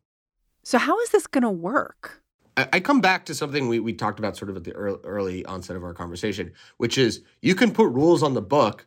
So, 0.64 0.78
how 0.78 1.00
is 1.00 1.10
this 1.10 1.26
going 1.26 1.42
to 1.42 1.50
work? 1.50 2.22
I, 2.58 2.68
I 2.74 2.80
come 2.80 3.02
back 3.02 3.26
to 3.26 3.34
something 3.34 3.68
we, 3.68 3.80
we 3.80 3.92
talked 3.94 4.20
about 4.20 4.38
sort 4.38 4.52
of 4.52 4.58
at 4.58 4.64
the 4.64 4.74
early, 4.74 5.00
early 5.04 5.46
onset 5.46 5.76
of 5.76 5.84
our 5.84 5.94
conversation, 5.96 6.52
which 6.78 7.00
is 7.00 7.24
you 7.42 7.56
can 7.56 7.72
put 7.72 7.88
rules 7.88 8.22
on 8.22 8.36
the 8.36 8.42
book, 8.42 8.86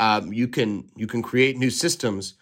um, 0.00 0.34
you 0.34 0.48
can 0.48 0.90
you 0.96 1.06
can 1.06 1.22
create 1.22 1.56
new 1.56 1.70
systems. 1.70 2.34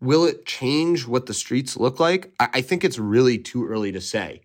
Will 0.00 0.24
it 0.24 0.44
change 0.44 1.06
what 1.06 1.26
the 1.26 1.34
streets 1.34 1.78
look 1.78 1.98
like? 1.98 2.34
I, 2.38 2.48
I 2.54 2.60
think 2.60 2.84
it's 2.84 2.98
really 2.98 3.38
too 3.38 3.66
early 3.66 3.92
to 3.92 4.00
say 4.02 4.42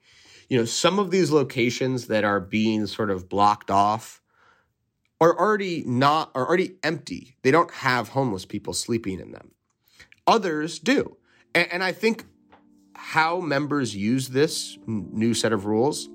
you 0.49 0.57
know, 0.57 0.65
some 0.65 0.99
of 0.99 1.11
these 1.11 1.31
locations 1.31 2.07
that 2.07 2.23
are 2.23 2.39
being 2.39 2.87
sort 2.87 3.09
of 3.09 3.27
blocked 3.27 3.69
off 3.69 4.21
are 5.19 5.37
already 5.37 5.83
not 5.85 6.31
are 6.35 6.47
already 6.47 6.75
empty. 6.83 7.35
They 7.41 7.51
don't 7.51 7.71
have 7.71 8.09
homeless 8.09 8.45
people 8.45 8.73
sleeping 8.73 9.19
in 9.19 9.31
them. 9.31 9.51
Others 10.25 10.79
do. 10.79 11.17
And, 11.55 11.67
and 11.71 11.83
I 11.83 11.91
think 11.91 12.25
how 12.95 13.39
members 13.39 13.95
use 13.95 14.29
this 14.29 14.77
new 14.85 15.33
set 15.33 15.53
of 15.53 15.65
rules 15.65 16.09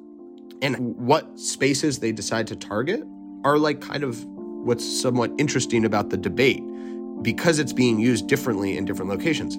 and 0.60 0.96
what 0.96 1.38
spaces 1.38 1.98
they 1.98 2.12
decide 2.12 2.46
to 2.48 2.56
target 2.56 3.02
are 3.44 3.58
like 3.58 3.80
kind 3.80 4.04
of 4.04 4.24
what's 4.24 4.84
somewhat 5.00 5.32
interesting 5.38 5.84
about 5.84 6.10
the 6.10 6.16
debate 6.16 6.62
because 7.22 7.58
it's 7.58 7.72
being 7.72 7.98
used 7.98 8.28
differently 8.28 8.76
in 8.76 8.84
different 8.84 9.10
locations. 9.10 9.56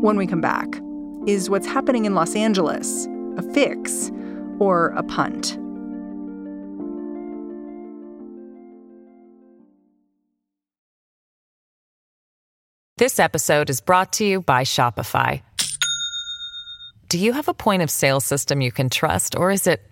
When 0.00 0.16
we 0.16 0.26
come 0.26 0.40
back 0.40 0.80
is 1.26 1.50
what's 1.50 1.66
happening 1.66 2.06
in 2.06 2.14
Los 2.14 2.34
Angeles 2.34 3.06
a 3.36 3.42
fix 3.42 4.10
or 4.58 4.88
a 4.96 5.02
punt? 5.02 5.58
This 12.96 13.18
episode 13.18 13.70
is 13.70 13.80
brought 13.80 14.12
to 14.14 14.24
you 14.26 14.42
by 14.42 14.62
Shopify. 14.62 15.42
Do 17.08 17.18
you 17.18 17.32
have 17.32 17.48
a 17.48 17.54
point 17.54 17.82
of 17.82 17.90
sale 17.90 18.20
system 18.20 18.60
you 18.60 18.70
can 18.70 18.90
trust, 18.90 19.34
or 19.36 19.50
is 19.50 19.66
it 19.66 19.82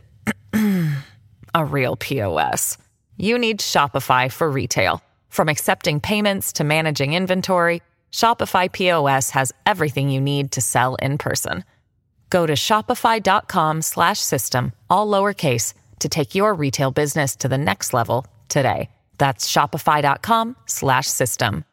a 1.54 1.64
real 1.64 1.96
POS? 1.96 2.76
You 3.16 3.38
need 3.38 3.60
Shopify 3.60 4.30
for 4.30 4.50
retail. 4.50 5.02
From 5.30 5.48
accepting 5.48 6.00
payments 6.00 6.52
to 6.54 6.64
managing 6.64 7.14
inventory, 7.14 7.82
Shopify 8.12 8.70
POS 8.70 9.30
has 9.30 9.52
everything 9.64 10.10
you 10.10 10.20
need 10.20 10.52
to 10.52 10.60
sell 10.60 10.96
in 10.96 11.18
person. 11.18 11.64
Go 12.30 12.46
to 12.46 12.52
shopify.com 12.52 13.82
slash 13.82 14.18
system, 14.18 14.72
all 14.90 15.08
lowercase, 15.08 15.74
to 16.00 16.08
take 16.08 16.34
your 16.34 16.54
retail 16.54 16.90
business 16.90 17.36
to 17.36 17.48
the 17.48 17.58
next 17.58 17.94
level 17.94 18.26
today. 18.48 18.90
That's 19.18 19.50
shopify.com 19.50 20.56
slash 20.66 21.06
system. 21.06 21.64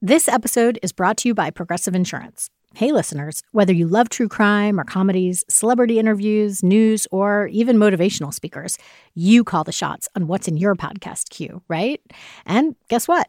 This 0.00 0.28
episode 0.28 0.78
is 0.82 0.92
brought 0.92 1.16
to 1.18 1.28
you 1.28 1.34
by 1.34 1.50
Progressive 1.50 1.94
Insurance. 1.94 2.50
Hey, 2.74 2.90
listeners, 2.90 3.42
whether 3.52 3.72
you 3.72 3.86
love 3.86 4.08
true 4.08 4.28
crime 4.28 4.80
or 4.80 4.84
comedies, 4.84 5.44
celebrity 5.48 5.98
interviews, 5.98 6.62
news, 6.62 7.06
or 7.12 7.46
even 7.52 7.76
motivational 7.76 8.34
speakers, 8.34 8.76
you 9.14 9.44
call 9.44 9.62
the 9.62 9.72
shots 9.72 10.08
on 10.16 10.26
what's 10.26 10.48
in 10.48 10.56
your 10.56 10.74
podcast 10.74 11.30
queue, 11.30 11.62
right? 11.68 12.00
And 12.44 12.74
guess 12.88 13.06
what? 13.06 13.28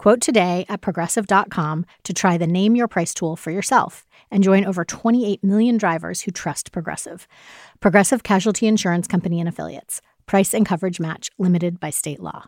Quote 0.00 0.22
today 0.22 0.64
at 0.70 0.80
progressive.com 0.80 1.84
to 2.04 2.14
try 2.14 2.38
the 2.38 2.46
Name 2.46 2.74
Your 2.74 2.88
Price 2.88 3.12
tool 3.12 3.36
for 3.36 3.50
yourself 3.50 4.06
and 4.30 4.42
join 4.42 4.64
over 4.64 4.82
28 4.82 5.44
million 5.44 5.76
drivers 5.76 6.22
who 6.22 6.30
trust 6.30 6.72
Progressive. 6.72 7.28
Progressive 7.80 8.22
Casualty 8.22 8.66
Insurance 8.66 9.06
Company 9.06 9.40
and 9.40 9.46
Affiliates. 9.46 10.00
Price 10.24 10.54
and 10.54 10.64
coverage 10.64 11.00
match 11.00 11.28
limited 11.36 11.78
by 11.78 11.90
state 11.90 12.18
law. 12.18 12.44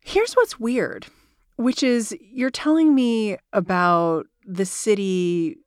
Here's 0.00 0.34
what's 0.34 0.58
weird, 0.58 1.06
which 1.54 1.84
is 1.84 2.12
you're 2.20 2.50
telling 2.50 2.92
me 2.92 3.36
about 3.52 4.26
the 4.44 4.66
city 4.66 5.58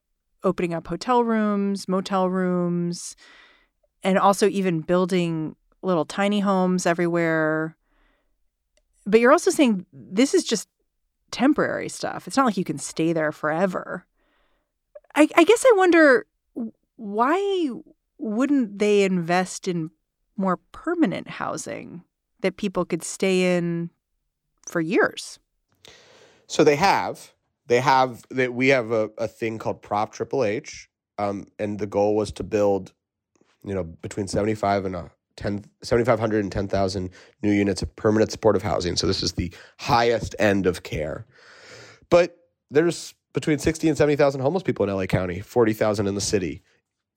opening 0.43 0.73
up 0.73 0.87
hotel 0.87 1.23
rooms, 1.23 1.87
motel 1.87 2.29
rooms, 2.29 3.15
and 4.03 4.19
also 4.19 4.49
even 4.49 4.81
building 4.81 5.55
little 5.81 6.03
tiny 6.03 6.41
homes 6.41 6.85
everywhere 6.85 7.77
but 9.05 9.19
you're 9.19 9.31
also 9.31 9.51
saying 9.51 9.85
this 9.91 10.33
is 10.33 10.43
just 10.43 10.67
temporary 11.31 11.89
stuff. 11.89 12.27
It's 12.27 12.37
not 12.37 12.45
like 12.45 12.57
you 12.57 12.63
can 12.63 12.77
stay 12.77 13.13
there 13.13 13.31
forever. 13.31 14.05
I, 15.15 15.27
I 15.35 15.43
guess 15.43 15.65
I 15.65 15.73
wonder 15.75 16.25
why 16.95 17.69
wouldn't 18.17 18.79
they 18.79 19.03
invest 19.03 19.67
in 19.67 19.91
more 20.37 20.57
permanent 20.71 21.27
housing 21.27 22.03
that 22.41 22.57
people 22.57 22.85
could 22.85 23.03
stay 23.03 23.57
in 23.57 23.89
for 24.67 24.81
years? 24.81 25.39
So 26.47 26.63
they 26.63 26.75
have. 26.75 27.33
They 27.67 27.79
have 27.79 28.23
that 28.31 28.53
we 28.53 28.69
have 28.69 28.91
a, 28.91 29.11
a 29.17 29.27
thing 29.27 29.59
called 29.59 29.81
Prop 29.81 30.11
Triple 30.11 30.43
H. 30.43 30.89
Um, 31.17 31.47
and 31.59 31.79
the 31.79 31.85
goal 31.85 32.15
was 32.15 32.31
to 32.33 32.43
build, 32.43 32.93
you 33.63 33.73
know, 33.73 33.83
between 33.83 34.27
75 34.27 34.85
and 34.85 34.95
a 34.95 35.11
10, 35.39 35.65
7,500 35.81 36.43
and 36.43 36.51
10,000 36.51 37.09
new 37.41 37.51
units 37.51 37.81
of 37.81 37.95
permanent 37.95 38.31
supportive 38.31 38.61
housing. 38.61 38.95
So 38.95 39.07
this 39.07 39.23
is 39.23 39.33
the 39.33 39.51
highest 39.79 40.35
end 40.37 40.67
of 40.67 40.83
care. 40.83 41.25
But 42.09 42.37
there's 42.69 43.13
between 43.33 43.57
60 43.57 43.87
and 43.87 43.97
70,000 43.97 44.41
homeless 44.41 44.63
people 44.63 44.87
in 44.87 44.93
LA 44.93 45.05
County, 45.05 45.39
40,000 45.39 46.07
in 46.07 46.15
the 46.15 46.21
city. 46.21 46.61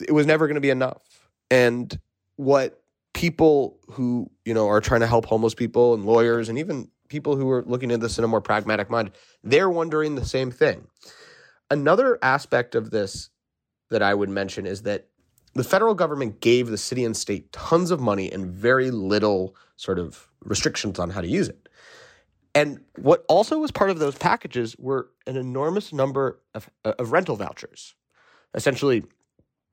It 0.00 0.12
was 0.12 0.26
never 0.26 0.46
going 0.46 0.54
to 0.54 0.60
be 0.60 0.70
enough. 0.70 1.02
And 1.50 1.98
what 2.36 2.82
people 3.12 3.78
who, 3.90 4.30
you 4.44 4.54
know, 4.54 4.68
are 4.68 4.80
trying 4.80 5.00
to 5.00 5.06
help 5.06 5.26
homeless 5.26 5.54
people 5.54 5.94
and 5.94 6.04
lawyers 6.04 6.48
and 6.48 6.58
even 6.58 6.88
people 7.08 7.36
who 7.36 7.50
are 7.50 7.64
looking 7.66 7.90
at 7.90 8.00
this 8.00 8.18
in 8.18 8.24
a 8.24 8.28
more 8.28 8.40
pragmatic 8.40 8.88
mind, 8.88 9.10
they're 9.42 9.70
wondering 9.70 10.14
the 10.14 10.24
same 10.24 10.50
thing. 10.50 10.86
Another 11.70 12.18
aspect 12.22 12.74
of 12.74 12.90
this 12.90 13.30
that 13.90 14.02
I 14.02 14.14
would 14.14 14.30
mention 14.30 14.64
is 14.66 14.82
that 14.82 15.08
the 15.54 15.64
federal 15.64 15.94
government 15.94 16.40
gave 16.40 16.68
the 16.68 16.78
city 16.78 17.04
and 17.04 17.16
state 17.16 17.52
tons 17.52 17.90
of 17.90 18.00
money 18.00 18.30
and 18.30 18.46
very 18.46 18.90
little 18.90 19.54
sort 19.76 19.98
of 19.98 20.28
restrictions 20.44 20.98
on 20.98 21.10
how 21.10 21.20
to 21.20 21.28
use 21.28 21.48
it. 21.48 21.68
And 22.54 22.80
what 22.96 23.24
also 23.28 23.58
was 23.58 23.70
part 23.70 23.90
of 23.90 23.98
those 23.98 24.16
packages 24.16 24.76
were 24.78 25.08
an 25.26 25.36
enormous 25.36 25.92
number 25.92 26.40
of, 26.54 26.68
uh, 26.84 26.92
of 26.98 27.12
rental 27.12 27.36
vouchers, 27.36 27.94
essentially 28.54 29.04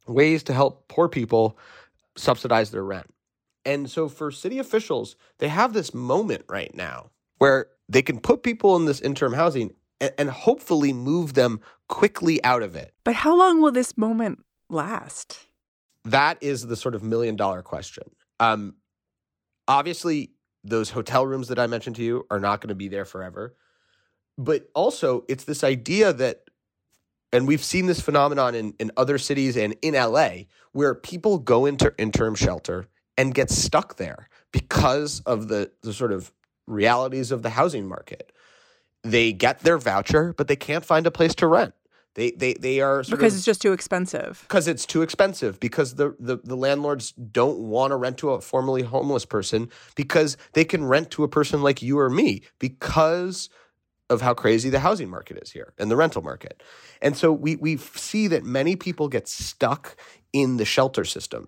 ways 0.08 0.44
to 0.44 0.54
help 0.54 0.88
poor 0.88 1.10
people 1.10 1.58
subsidize 2.16 2.72
their 2.72 2.84
rent. 2.84 3.08
And 3.66 3.90
so 3.90 4.08
for 4.08 4.32
city 4.32 4.60
officials, 4.60 5.16
they 5.40 5.50
have 5.50 5.74
this 5.74 5.94
moment 5.94 6.44
right 6.48 6.74
now 6.74 7.12
where 7.38 7.68
they 7.90 8.02
can 8.02 8.20
put 8.20 8.44
people 8.44 8.76
in 8.76 8.86
this 8.86 9.02
interim 9.02 9.34
housing 9.34 9.72
and, 10.00 10.12
and 10.18 10.30
hopefully 10.30 10.94
move 10.94 11.34
them 11.34 11.60
quickly 11.88 12.44
out 12.44 12.64
of 12.64 12.76
it. 12.76 12.94
But 13.04 13.16
how 13.16 13.38
long 13.38 13.62
will 13.62 13.72
this 13.72 13.98
moment 13.98 14.44
last? 14.70 15.49
That 16.12 16.38
is 16.42 16.68
the 16.68 16.76
sort 16.76 16.96
of 16.96 17.04
million 17.04 17.36
dollar 17.36 17.62
question. 17.62 18.04
Um, 18.40 18.76
obviously, 19.68 20.32
those 20.64 20.90
hotel 20.90 21.26
rooms 21.26 21.48
that 21.48 21.60
I 21.60 21.68
mentioned 21.68 21.96
to 21.98 22.04
you 22.04 22.26
are 22.30 22.40
not 22.40 22.62
going 22.62 22.70
to 22.70 22.76
be 22.76 22.88
there 22.88 23.06
forever. 23.06 23.56
But 24.38 24.70
also, 24.74 25.26
it's 25.28 25.44
this 25.44 25.64
idea 25.64 26.14
that, 26.14 26.44
and 27.34 27.48
we've 27.48 27.64
seen 27.64 27.86
this 27.86 28.00
phenomenon 28.00 28.56
in, 28.56 28.74
in 28.80 28.92
other 28.96 29.18
cities 29.18 29.58
and 29.58 29.76
in 29.82 29.94
LA, 29.94 30.44
where 30.72 30.96
people 30.96 31.40
go 31.40 31.66
into 31.66 31.94
interim 31.98 32.36
shelter 32.36 32.88
and 33.18 33.36
get 33.36 33.50
stuck 33.50 33.98
there 33.98 34.30
because 34.52 35.20
of 35.22 35.50
the, 35.50 35.72
the 35.82 35.94
sort 35.94 36.12
of 36.14 36.32
realities 36.68 37.32
of 37.32 37.44
the 37.44 37.50
housing 37.50 37.88
market. 37.88 38.32
They 39.04 39.34
get 39.34 39.60
their 39.60 39.78
voucher, 39.78 40.34
but 40.34 40.48
they 40.48 40.56
can't 40.56 40.86
find 40.86 41.06
a 41.06 41.12
place 41.12 41.36
to 41.36 41.48
rent. 41.48 41.74
They 42.16 42.32
they 42.32 42.54
they 42.54 42.80
are 42.82 43.04
because 43.04 43.34
of, 43.34 43.38
it's 43.38 43.46
just 43.46 43.62
too 43.62 43.72
expensive. 43.72 44.44
Because 44.48 44.68
it's 44.68 44.86
too 44.86 45.02
expensive. 45.02 45.60
Because 45.60 45.96
the, 45.96 46.16
the 46.20 46.38
the 46.44 46.56
landlords 46.58 47.12
don't 47.12 47.60
want 47.60 47.92
to 47.92 47.96
rent 47.96 48.18
to 48.20 48.32
a 48.32 48.42
formerly 48.42 48.84
homeless 48.84 49.26
person 49.26 49.70
because 49.96 50.36
they 50.54 50.66
can 50.66 50.86
rent 50.86 51.12
to 51.12 51.24
a 51.24 51.28
person 51.28 51.62
like 51.62 51.82
you 51.82 52.00
or 52.00 52.10
me 52.10 52.42
because 52.58 53.50
of 54.10 54.22
how 54.22 54.34
crazy 54.34 54.70
the 54.70 54.80
housing 54.80 55.10
market 55.10 55.38
is 55.42 55.52
here 55.52 55.74
and 55.78 55.92
the 55.92 55.96
rental 55.96 56.22
market. 56.22 56.64
And 57.02 57.16
so 57.16 57.32
we 57.32 57.56
we 57.56 57.78
see 57.78 58.28
that 58.28 58.44
many 58.44 58.76
people 58.76 59.08
get 59.08 59.28
stuck 59.28 59.96
in 60.34 60.58
the 60.58 60.66
shelter 60.66 61.06
system 61.06 61.48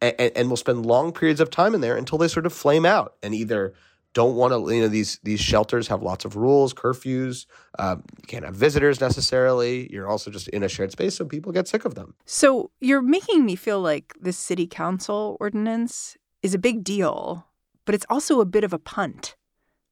and, 0.00 0.32
and 0.34 0.48
will 0.48 0.56
spend 0.56 0.86
long 0.86 1.12
periods 1.12 1.40
of 1.40 1.50
time 1.50 1.74
in 1.74 1.80
there 1.80 1.96
until 1.96 2.18
they 2.18 2.28
sort 2.28 2.46
of 2.46 2.52
flame 2.52 2.86
out 2.86 3.16
and 3.22 3.34
either 3.34 3.74
don't 4.12 4.34
want 4.34 4.52
to 4.52 4.74
you 4.74 4.82
know 4.82 4.88
these 4.88 5.18
these 5.22 5.40
shelters 5.40 5.88
have 5.88 6.02
lots 6.02 6.24
of 6.24 6.36
rules 6.36 6.74
curfews 6.74 7.46
um, 7.78 8.02
you 8.18 8.26
can't 8.26 8.44
have 8.44 8.54
visitors 8.54 9.00
necessarily. 9.00 9.88
You're 9.92 10.08
also 10.08 10.30
just 10.30 10.48
in 10.48 10.62
a 10.62 10.68
shared 10.68 10.92
space 10.92 11.16
so 11.16 11.24
people 11.24 11.52
get 11.52 11.68
sick 11.68 11.84
of 11.84 11.94
them. 11.94 12.14
So 12.24 12.70
you're 12.80 13.02
making 13.02 13.44
me 13.44 13.56
feel 13.56 13.80
like 13.80 14.14
this 14.20 14.36
city 14.36 14.66
council 14.66 15.36
ordinance 15.40 16.16
is 16.42 16.54
a 16.54 16.58
big 16.58 16.82
deal 16.82 17.46
but 17.90 17.94
it's 17.94 18.06
also 18.08 18.40
a 18.40 18.44
bit 18.44 18.62
of 18.62 18.72
a 18.72 18.78
punt 18.78 19.36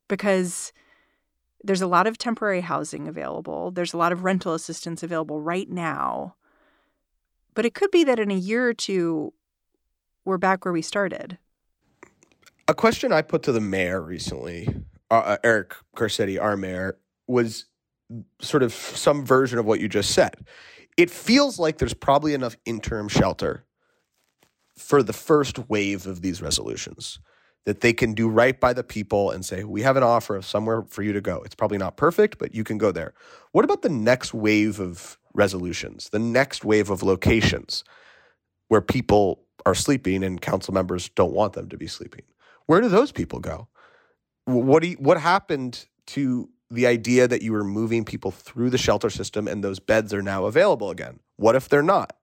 because 0.07 0.73
there's 1.65 1.83
a 1.83 1.87
lot 1.89 2.07
of 2.07 2.17
temporary 2.17 2.61
housing 2.61 3.09
available. 3.09 3.73
There's 3.73 3.93
a 3.93 3.97
lot 3.97 4.13
of 4.13 4.23
rental 4.23 4.55
assistance 4.55 5.03
available 5.03 5.41
right 5.41 5.69
now. 5.69 6.37
But 7.55 7.67
it 7.67 7.75
could 7.75 7.91
be 7.91 8.05
that 8.05 8.21
in 8.21 8.31
a 8.31 8.37
year 8.37 8.69
or 8.69 8.75
two 8.75 9.33
we're 10.25 10.39
back 10.39 10.65
where 10.65 10.73
we 10.73 10.83
started 10.83 11.39
a 12.69 12.75
question 12.75 13.13
I 13.13 13.23
put 13.23 13.43
to 13.45 13.53
the 13.53 13.61
mayor 13.61 14.01
recently, 14.01 14.69
uh, 15.11 15.15
uh, 15.15 15.37
Eric 15.43 15.75
Garcetti, 15.97 16.41
our 16.41 16.57
mayor, 16.57 16.99
was 17.27 17.65
sort 18.41 18.63
of 18.63 18.73
some 18.73 19.25
version 19.25 19.59
of 19.59 19.65
what 19.65 19.81
you 19.81 19.89
just 19.89 20.11
said. 20.11 20.35
It 20.97 21.11
feels 21.11 21.59
like 21.59 21.79
there's 21.79 21.95
probably 21.95 22.35
enough 22.35 22.57
interim 22.67 23.09
shelter 23.09 23.65
for 24.77 25.03
the 25.03 25.13
first 25.13 25.69
wave 25.69 26.07
of 26.07 26.21
these 26.23 26.43
resolutions 26.43 27.19
that 27.65 27.81
they 27.81 27.93
can 27.93 28.15
do 28.15 28.29
right 28.29 28.59
by 28.59 28.73
the 28.73 28.85
people 28.85 29.31
and 29.31 29.45
say, 29.45 29.65
we 29.65 29.83
have 29.83 29.97
an 29.97 30.03
offer 30.03 30.37
of 30.37 30.45
somewhere 30.45 30.83
for 30.89 31.03
you 31.03 31.13
to 31.13 31.21
go. 31.21 31.43
It's 31.45 31.55
probably 31.55 31.79
not 31.79 31.97
perfect, 31.97 32.39
but 32.39 32.55
you 32.55 32.65
can 32.65 32.79
go 32.79 32.93
there. 32.93 33.13
What 33.53 33.65
about 33.65 33.83
the 33.83 33.89
next 33.91 34.33
wave 34.33 34.81
of 34.81 35.19
resolutions, 35.35 36.09
the 36.11 36.19
next 36.19 36.65
wave 36.65 36.91
of 36.91 37.03
locations 37.03 37.85
where 38.69 38.81
people 38.81 39.45
are 39.67 39.75
sleeping 39.75 40.23
and 40.25 40.41
council 40.41 40.73
members 40.73 41.11
don't 41.11 41.33
want 41.33 41.55
them 41.55 41.69
to 41.69 41.77
be 41.77 41.87
sleeping? 41.87 42.23
Where 42.69 42.83
do 42.83 42.91
those 42.91 43.13
people 43.13 43.41
go? 43.41 43.67
What 44.45 44.83
do 44.83 44.89
you, 44.89 44.97
what 44.97 45.19
happened 45.19 45.87
to 46.09 46.51
the 46.71 46.87
idea 46.87 47.27
that 47.27 47.41
you 47.41 47.53
were 47.53 47.65
moving 47.65 48.05
people 48.05 48.31
through 48.31 48.69
the 48.69 48.77
shelter 48.77 49.09
system 49.09 49.49
and 49.49 49.65
those 49.65 49.81
beds 49.81 50.13
are 50.13 50.21
now 50.21 50.45
available 50.45 50.91
again? 50.91 51.21
What 51.37 51.57
if 51.57 51.67
they're 51.67 51.83
not? 51.83 52.15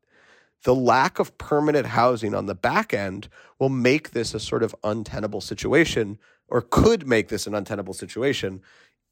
The 0.64 0.76
lack 0.76 1.18
of 1.18 1.36
permanent 1.40 1.88
housing 1.88 2.36
on 2.36 2.46
the 2.46 2.54
back 2.54 2.94
end 2.94 3.28
will 3.58 3.70
make 3.70 4.12
this 4.12 4.36
a 4.36 4.40
sort 4.40 4.62
of 4.62 4.76
untenable 4.84 5.42
situation 5.42 6.20
or 6.48 6.62
could 6.62 7.08
make 7.08 7.30
this 7.30 7.48
an 7.48 7.56
untenable 7.56 7.96
situation 7.96 8.62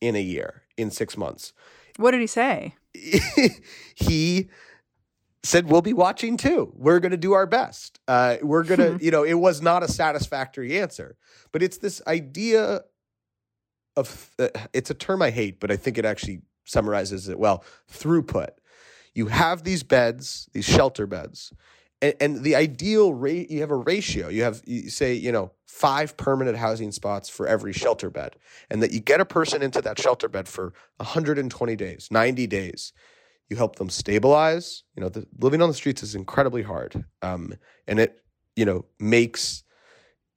in 0.02 0.16
a 0.16 0.22
year, 0.22 0.62
in 0.78 0.92
six 0.92 1.18
months. 1.18 1.52
What 1.98 2.12
did 2.12 2.22
he 2.22 2.28
say? 2.28 2.76
he 3.96 4.50
said, 5.44 5.70
We'll 5.70 5.82
be 5.82 5.94
watching 5.94 6.38
too. 6.38 6.72
We're 6.76 7.00
going 7.00 7.12
to 7.12 7.18
do 7.18 7.34
our 7.34 7.46
best. 7.46 8.00
Uh, 8.08 8.38
we're 8.42 8.64
going 8.64 8.80
to, 8.80 9.04
you 9.04 9.12
know, 9.12 9.24
it 9.24 9.34
was 9.34 9.62
not 9.62 9.84
a 9.84 9.88
satisfactory 9.88 10.80
answer, 10.80 11.18
but 11.52 11.62
it's 11.62 11.78
this 11.78 12.02
idea 12.08 12.82
of 13.96 14.32
uh, 14.40 14.48
it's 14.74 14.90
a 14.90 14.96
term 14.96 15.22
I 15.22 15.30
hate, 15.30 15.60
but 15.60 15.72
I 15.72 15.76
think 15.76 15.98
it 15.98 16.06
actually 16.06 16.42
summarizes 16.66 17.28
it 17.30 17.38
well 17.38 17.64
throughput. 17.92 18.50
You 19.14 19.28
have 19.28 19.64
these 19.64 19.84
beds, 19.84 20.50
these 20.54 20.66
shelter 20.66 21.06
beds, 21.06 21.54
and, 22.02 22.16
and 22.20 22.44
the 22.44 22.56
ideal 22.56 23.14
rate 23.14 23.52
you 23.52 23.62
have 23.62 23.72
a 23.72 23.76
ratio. 23.76 24.30
You 24.30 24.44
have 24.44 24.62
you 24.66 24.90
say 24.90 25.14
you 25.14 25.32
know 25.32 25.52
five 25.68 26.18
permanent 26.18 26.58
housing 26.58 26.92
spots 26.92 27.30
for 27.30 27.48
every 27.48 27.74
shelter 27.74 28.10
bed, 28.10 28.36
and 28.70 28.82
that 28.82 28.92
you 28.92 29.00
get 29.00 29.22
a 29.22 29.26
person 29.26 29.62
into 29.62 29.82
that 29.82 30.00
shelter 30.00 30.28
bed 30.28 30.48
for 30.48 30.74
120 30.98 31.76
days, 31.76 32.08
90 32.10 32.48
days. 32.48 32.94
You 33.54 33.58
help 33.58 33.76
them 33.76 33.90
stabilize. 33.90 34.84
You 34.96 35.02
know, 35.04 35.10
the, 35.10 35.28
living 35.40 35.62
on 35.62 35.70
the 35.70 35.76
streets 35.76 36.02
is 36.02 36.16
incredibly 36.16 36.64
hard, 36.64 37.06
um, 37.22 37.54
and 37.88 38.00
it 38.00 38.20
you 38.56 38.66
know 38.66 38.86
makes 39.00 39.64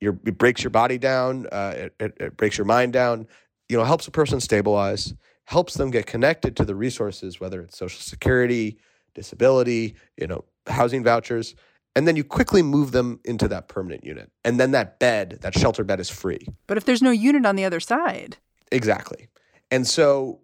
your 0.01 0.19
it 0.27 0.37
breaks 0.37 0.63
your 0.63 0.71
body 0.71 0.99
down, 0.99 1.47
uh, 1.51 1.73
it, 1.77 1.95
it, 1.99 2.17
it 2.21 2.37
breaks 2.37 2.59
your 2.59 2.67
mind 2.67 2.93
down. 2.93 3.27
You 3.69 3.77
know, 3.77 3.85
helps 3.85 4.07
a 4.07 4.11
person 4.11 4.41
stabilize 4.41 5.15
helps 5.47 5.75
them 5.75 5.91
get 5.91 6.07
connected 6.07 6.57
to 6.57 6.65
the 6.65 6.75
resources, 6.75 7.41
whether 7.41 7.63
it's 7.63 7.79
Social 7.79 8.01
Security, 8.01 8.79
disability, 9.15 9.95
you 10.17 10.27
know, 10.27 10.45
housing 10.67 11.03
vouchers. 11.03 11.55
And 11.95 12.07
then 12.07 12.17
you 12.17 12.25
quickly 12.25 12.63
move 12.63 12.93
them 12.93 13.21
into 13.25 13.49
that 13.49 13.69
permanent 13.69 14.05
unit. 14.05 14.31
And 14.45 14.61
then 14.61 14.73
that 14.73 14.99
bed, 14.99 15.39
that 15.41 15.57
shelter 15.57 15.83
bed 15.83 15.99
is 15.99 16.11
free. 16.11 16.47
But 16.67 16.77
if 16.77 16.85
there's 16.85 17.01
no 17.01 17.11
unit 17.11 17.47
on 17.47 17.57
the 17.57 17.65
other 17.65 17.81
side. 17.81 18.37
Exactly. 18.71 19.29
And 19.71 19.87
so 19.87 20.41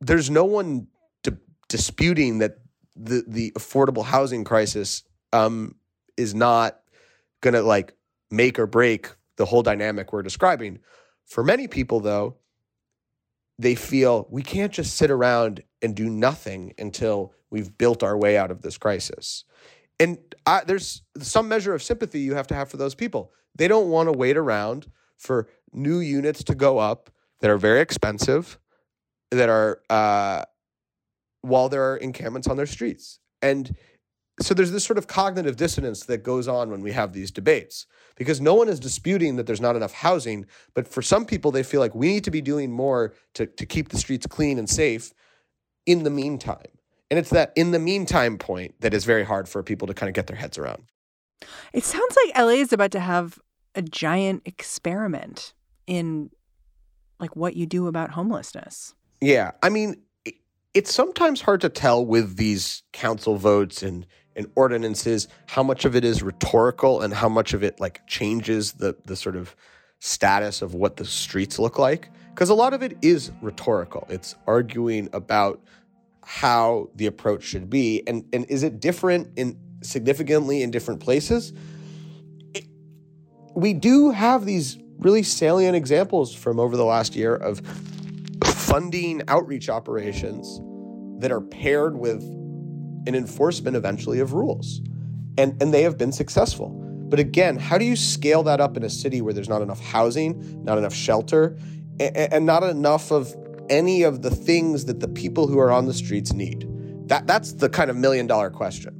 there's 0.00 0.30
no 0.30 0.44
one 0.44 0.88
disputing 1.68 2.38
that 2.38 2.58
the, 2.96 3.24
the 3.26 3.52
affordable 3.52 4.04
housing 4.04 4.44
crisis 4.44 5.04
um, 5.32 5.74
is 6.16 6.34
not 6.34 6.80
going 7.40 7.54
to 7.54 7.62
like 7.62 7.94
make 8.30 8.58
or 8.58 8.66
break 8.66 9.10
the 9.36 9.44
whole 9.44 9.62
dynamic 9.62 10.12
we're 10.12 10.22
describing. 10.22 10.80
For 11.26 11.44
many 11.44 11.68
people, 11.68 12.00
though, 12.00 12.36
they 13.58 13.74
feel 13.74 14.26
we 14.30 14.42
can't 14.42 14.72
just 14.72 14.96
sit 14.96 15.10
around 15.10 15.62
and 15.82 15.94
do 15.94 16.08
nothing 16.08 16.74
until 16.78 17.34
we've 17.50 17.76
built 17.76 18.02
our 18.02 18.16
way 18.16 18.36
out 18.36 18.50
of 18.50 18.62
this 18.62 18.78
crisis. 18.78 19.44
And 20.00 20.18
I, 20.46 20.62
there's 20.64 21.02
some 21.18 21.48
measure 21.48 21.74
of 21.74 21.82
sympathy 21.82 22.20
you 22.20 22.34
have 22.34 22.46
to 22.48 22.54
have 22.54 22.68
for 22.68 22.76
those 22.76 22.94
people. 22.94 23.32
They 23.56 23.68
don't 23.68 23.88
want 23.88 24.08
to 24.08 24.12
wait 24.12 24.36
around 24.36 24.90
for 25.16 25.48
new 25.72 25.98
units 25.98 26.44
to 26.44 26.54
go 26.54 26.78
up 26.78 27.10
that 27.40 27.50
are 27.50 27.58
very 27.58 27.80
expensive, 27.80 28.58
that 29.30 29.48
are 29.48 29.80
uh, 29.90 30.44
while 31.42 31.68
there 31.68 31.92
are 31.92 31.96
encampments 31.96 32.48
on 32.48 32.56
their 32.56 32.66
streets. 32.66 33.20
And 33.42 33.74
so 34.40 34.54
there's 34.54 34.70
this 34.70 34.84
sort 34.84 34.98
of 34.98 35.06
cognitive 35.06 35.56
dissonance 35.56 36.04
that 36.04 36.22
goes 36.22 36.46
on 36.46 36.70
when 36.70 36.80
we 36.80 36.92
have 36.92 37.12
these 37.12 37.30
debates 37.30 37.86
because 38.16 38.40
no 38.40 38.54
one 38.54 38.68
is 38.68 38.78
disputing 38.78 39.36
that 39.36 39.46
there's 39.46 39.60
not 39.60 39.76
enough 39.76 39.92
housing 39.92 40.46
but 40.74 40.86
for 40.86 41.02
some 41.02 41.24
people 41.24 41.50
they 41.50 41.62
feel 41.62 41.80
like 41.80 41.94
we 41.94 42.08
need 42.08 42.24
to 42.24 42.30
be 42.30 42.40
doing 42.40 42.70
more 42.70 43.14
to, 43.34 43.46
to 43.46 43.66
keep 43.66 43.88
the 43.88 43.98
streets 43.98 44.26
clean 44.26 44.58
and 44.58 44.68
safe 44.68 45.12
in 45.86 46.04
the 46.04 46.10
meantime. 46.10 46.66
And 47.10 47.18
it's 47.18 47.30
that 47.30 47.52
in 47.56 47.70
the 47.70 47.78
meantime 47.78 48.38
point 48.38 48.74
that 48.80 48.92
is 48.92 49.04
very 49.04 49.24
hard 49.24 49.48
for 49.48 49.62
people 49.62 49.88
to 49.88 49.94
kind 49.94 50.08
of 50.08 50.14
get 50.14 50.26
their 50.26 50.36
heads 50.36 50.58
around. 50.58 50.84
It 51.72 51.84
sounds 51.84 52.16
like 52.24 52.38
la 52.38 52.48
is 52.48 52.72
about 52.72 52.92
to 52.92 53.00
have 53.00 53.38
a 53.74 53.82
giant 53.82 54.42
experiment 54.44 55.54
in 55.86 56.30
like 57.18 57.34
what 57.34 57.56
you 57.56 57.66
do 57.66 57.86
about 57.86 58.10
homelessness. 58.10 58.94
Yeah 59.20 59.52
i 59.62 59.68
mean 59.68 59.96
it's 60.74 60.92
sometimes 60.92 61.40
hard 61.40 61.60
to 61.62 61.68
tell 61.68 62.04
with 62.04 62.36
these 62.36 62.82
council 62.92 63.36
votes 63.36 63.82
and 63.82 64.06
and 64.38 64.46
ordinances, 64.54 65.26
how 65.46 65.64
much 65.64 65.84
of 65.84 65.96
it 65.96 66.04
is 66.04 66.22
rhetorical 66.22 67.02
and 67.02 67.12
how 67.12 67.28
much 67.28 67.54
of 67.54 67.64
it 67.64 67.80
like 67.80 68.06
changes 68.06 68.72
the 68.72 68.96
the 69.04 69.16
sort 69.16 69.36
of 69.36 69.56
status 69.98 70.62
of 70.62 70.74
what 70.74 70.96
the 70.96 71.04
streets 71.04 71.58
look 71.58 71.78
like. 71.78 72.10
Because 72.30 72.50
a 72.50 72.54
lot 72.54 72.72
of 72.72 72.82
it 72.82 72.96
is 73.02 73.32
rhetorical. 73.42 74.06
It's 74.08 74.36
arguing 74.46 75.08
about 75.12 75.60
how 76.24 76.88
the 76.94 77.06
approach 77.06 77.42
should 77.42 77.68
be. 77.68 78.04
And 78.06 78.24
and 78.32 78.44
is 78.46 78.62
it 78.62 78.78
different 78.78 79.36
in 79.36 79.58
significantly 79.82 80.62
in 80.62 80.70
different 80.70 81.00
places? 81.00 81.52
It, 82.54 82.66
we 83.56 83.74
do 83.74 84.10
have 84.10 84.44
these 84.44 84.78
really 84.98 85.24
salient 85.24 85.74
examples 85.74 86.32
from 86.32 86.60
over 86.60 86.76
the 86.76 86.84
last 86.84 87.16
year 87.16 87.34
of 87.34 87.60
funding 88.68 89.22
outreach 89.28 89.70
operations 89.70 90.60
that 91.20 91.32
are 91.32 91.40
paired 91.40 91.96
with 91.96 92.22
an 93.06 93.14
enforcement 93.14 93.74
eventually 93.76 94.20
of 94.20 94.34
rules. 94.34 94.82
And, 95.38 95.60
and 95.62 95.72
they 95.72 95.82
have 95.82 95.96
been 95.96 96.12
successful. 96.12 96.68
But 97.08 97.18
again, 97.18 97.56
how 97.56 97.78
do 97.78 97.86
you 97.86 97.96
scale 97.96 98.42
that 98.42 98.60
up 98.60 98.76
in 98.76 98.82
a 98.82 98.90
city 98.90 99.22
where 99.22 99.32
there's 99.32 99.48
not 99.48 99.62
enough 99.62 99.80
housing, 99.80 100.62
not 100.62 100.76
enough 100.76 100.92
shelter, 100.92 101.56
and, 101.98 102.16
and 102.16 102.46
not 102.46 102.62
enough 102.62 103.10
of 103.10 103.34
any 103.70 104.02
of 104.02 104.20
the 104.20 104.30
things 104.30 104.84
that 104.84 105.00
the 105.00 105.08
people 105.08 105.46
who 105.46 105.58
are 105.58 105.70
on 105.70 105.86
the 105.86 105.94
streets 105.94 106.34
need? 106.34 106.66
That, 107.08 107.26
that's 107.26 107.54
the 107.54 107.70
kind 107.70 107.88
of 107.90 107.96
million 107.96 108.26
dollar 108.26 108.50
question. 108.50 108.97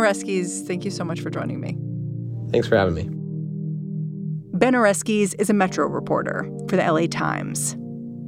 Oreskes, 0.00 0.66
thank 0.66 0.84
you 0.84 0.90
so 0.90 1.04
much 1.04 1.20
for 1.20 1.30
joining 1.30 1.60
me. 1.60 1.76
Thanks 2.50 2.66
for 2.68 2.76
having 2.76 2.94
me. 2.94 3.08
Ben 4.58 4.74
Oreskes 4.74 5.34
is 5.38 5.48
a 5.48 5.54
Metro 5.54 5.86
reporter 5.86 6.50
for 6.68 6.76
the 6.76 6.92
LA 6.92 7.06
Times. 7.06 7.72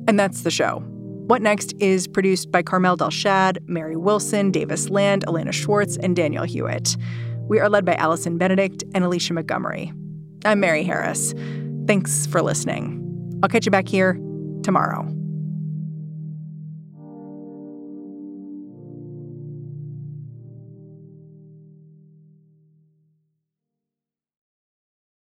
And 0.09 0.19
that's 0.19 0.43
the 0.43 0.51
show. 0.51 0.83
What 1.27 1.43
Next 1.43 1.75
is 1.79 2.09
produced 2.09 2.51
by 2.51 2.63
Carmel 2.63 2.97
Delshad, 2.97 3.59
Mary 3.69 3.97
Wilson, 3.97 4.51
Davis 4.51 4.91
Land, 4.91 5.25
Elena 5.27 5.53
Schwartz, 5.53 5.97
and 5.97 6.17
Daniel 6.17 6.45
Hewitt. 6.45 6.97
We 7.49 7.61
are 7.61 7.69
led 7.69 7.85
by 7.85 7.95
Allison 7.95 8.39
Benedikt 8.39 8.85
and 8.95 9.05
Alicia 9.05 9.35
Montgomery. 9.35 9.93
I'm 10.45 10.61
Mary 10.61 10.83
Harris. 10.83 11.35
Thanks 11.87 12.27
for 12.27 12.43
listening. 12.43 13.41
I'll 13.43 13.49
catch 13.49 13.67
you 13.67 13.71
back 13.71 13.89
here 13.89 14.15
tomorrow. 14.63 15.07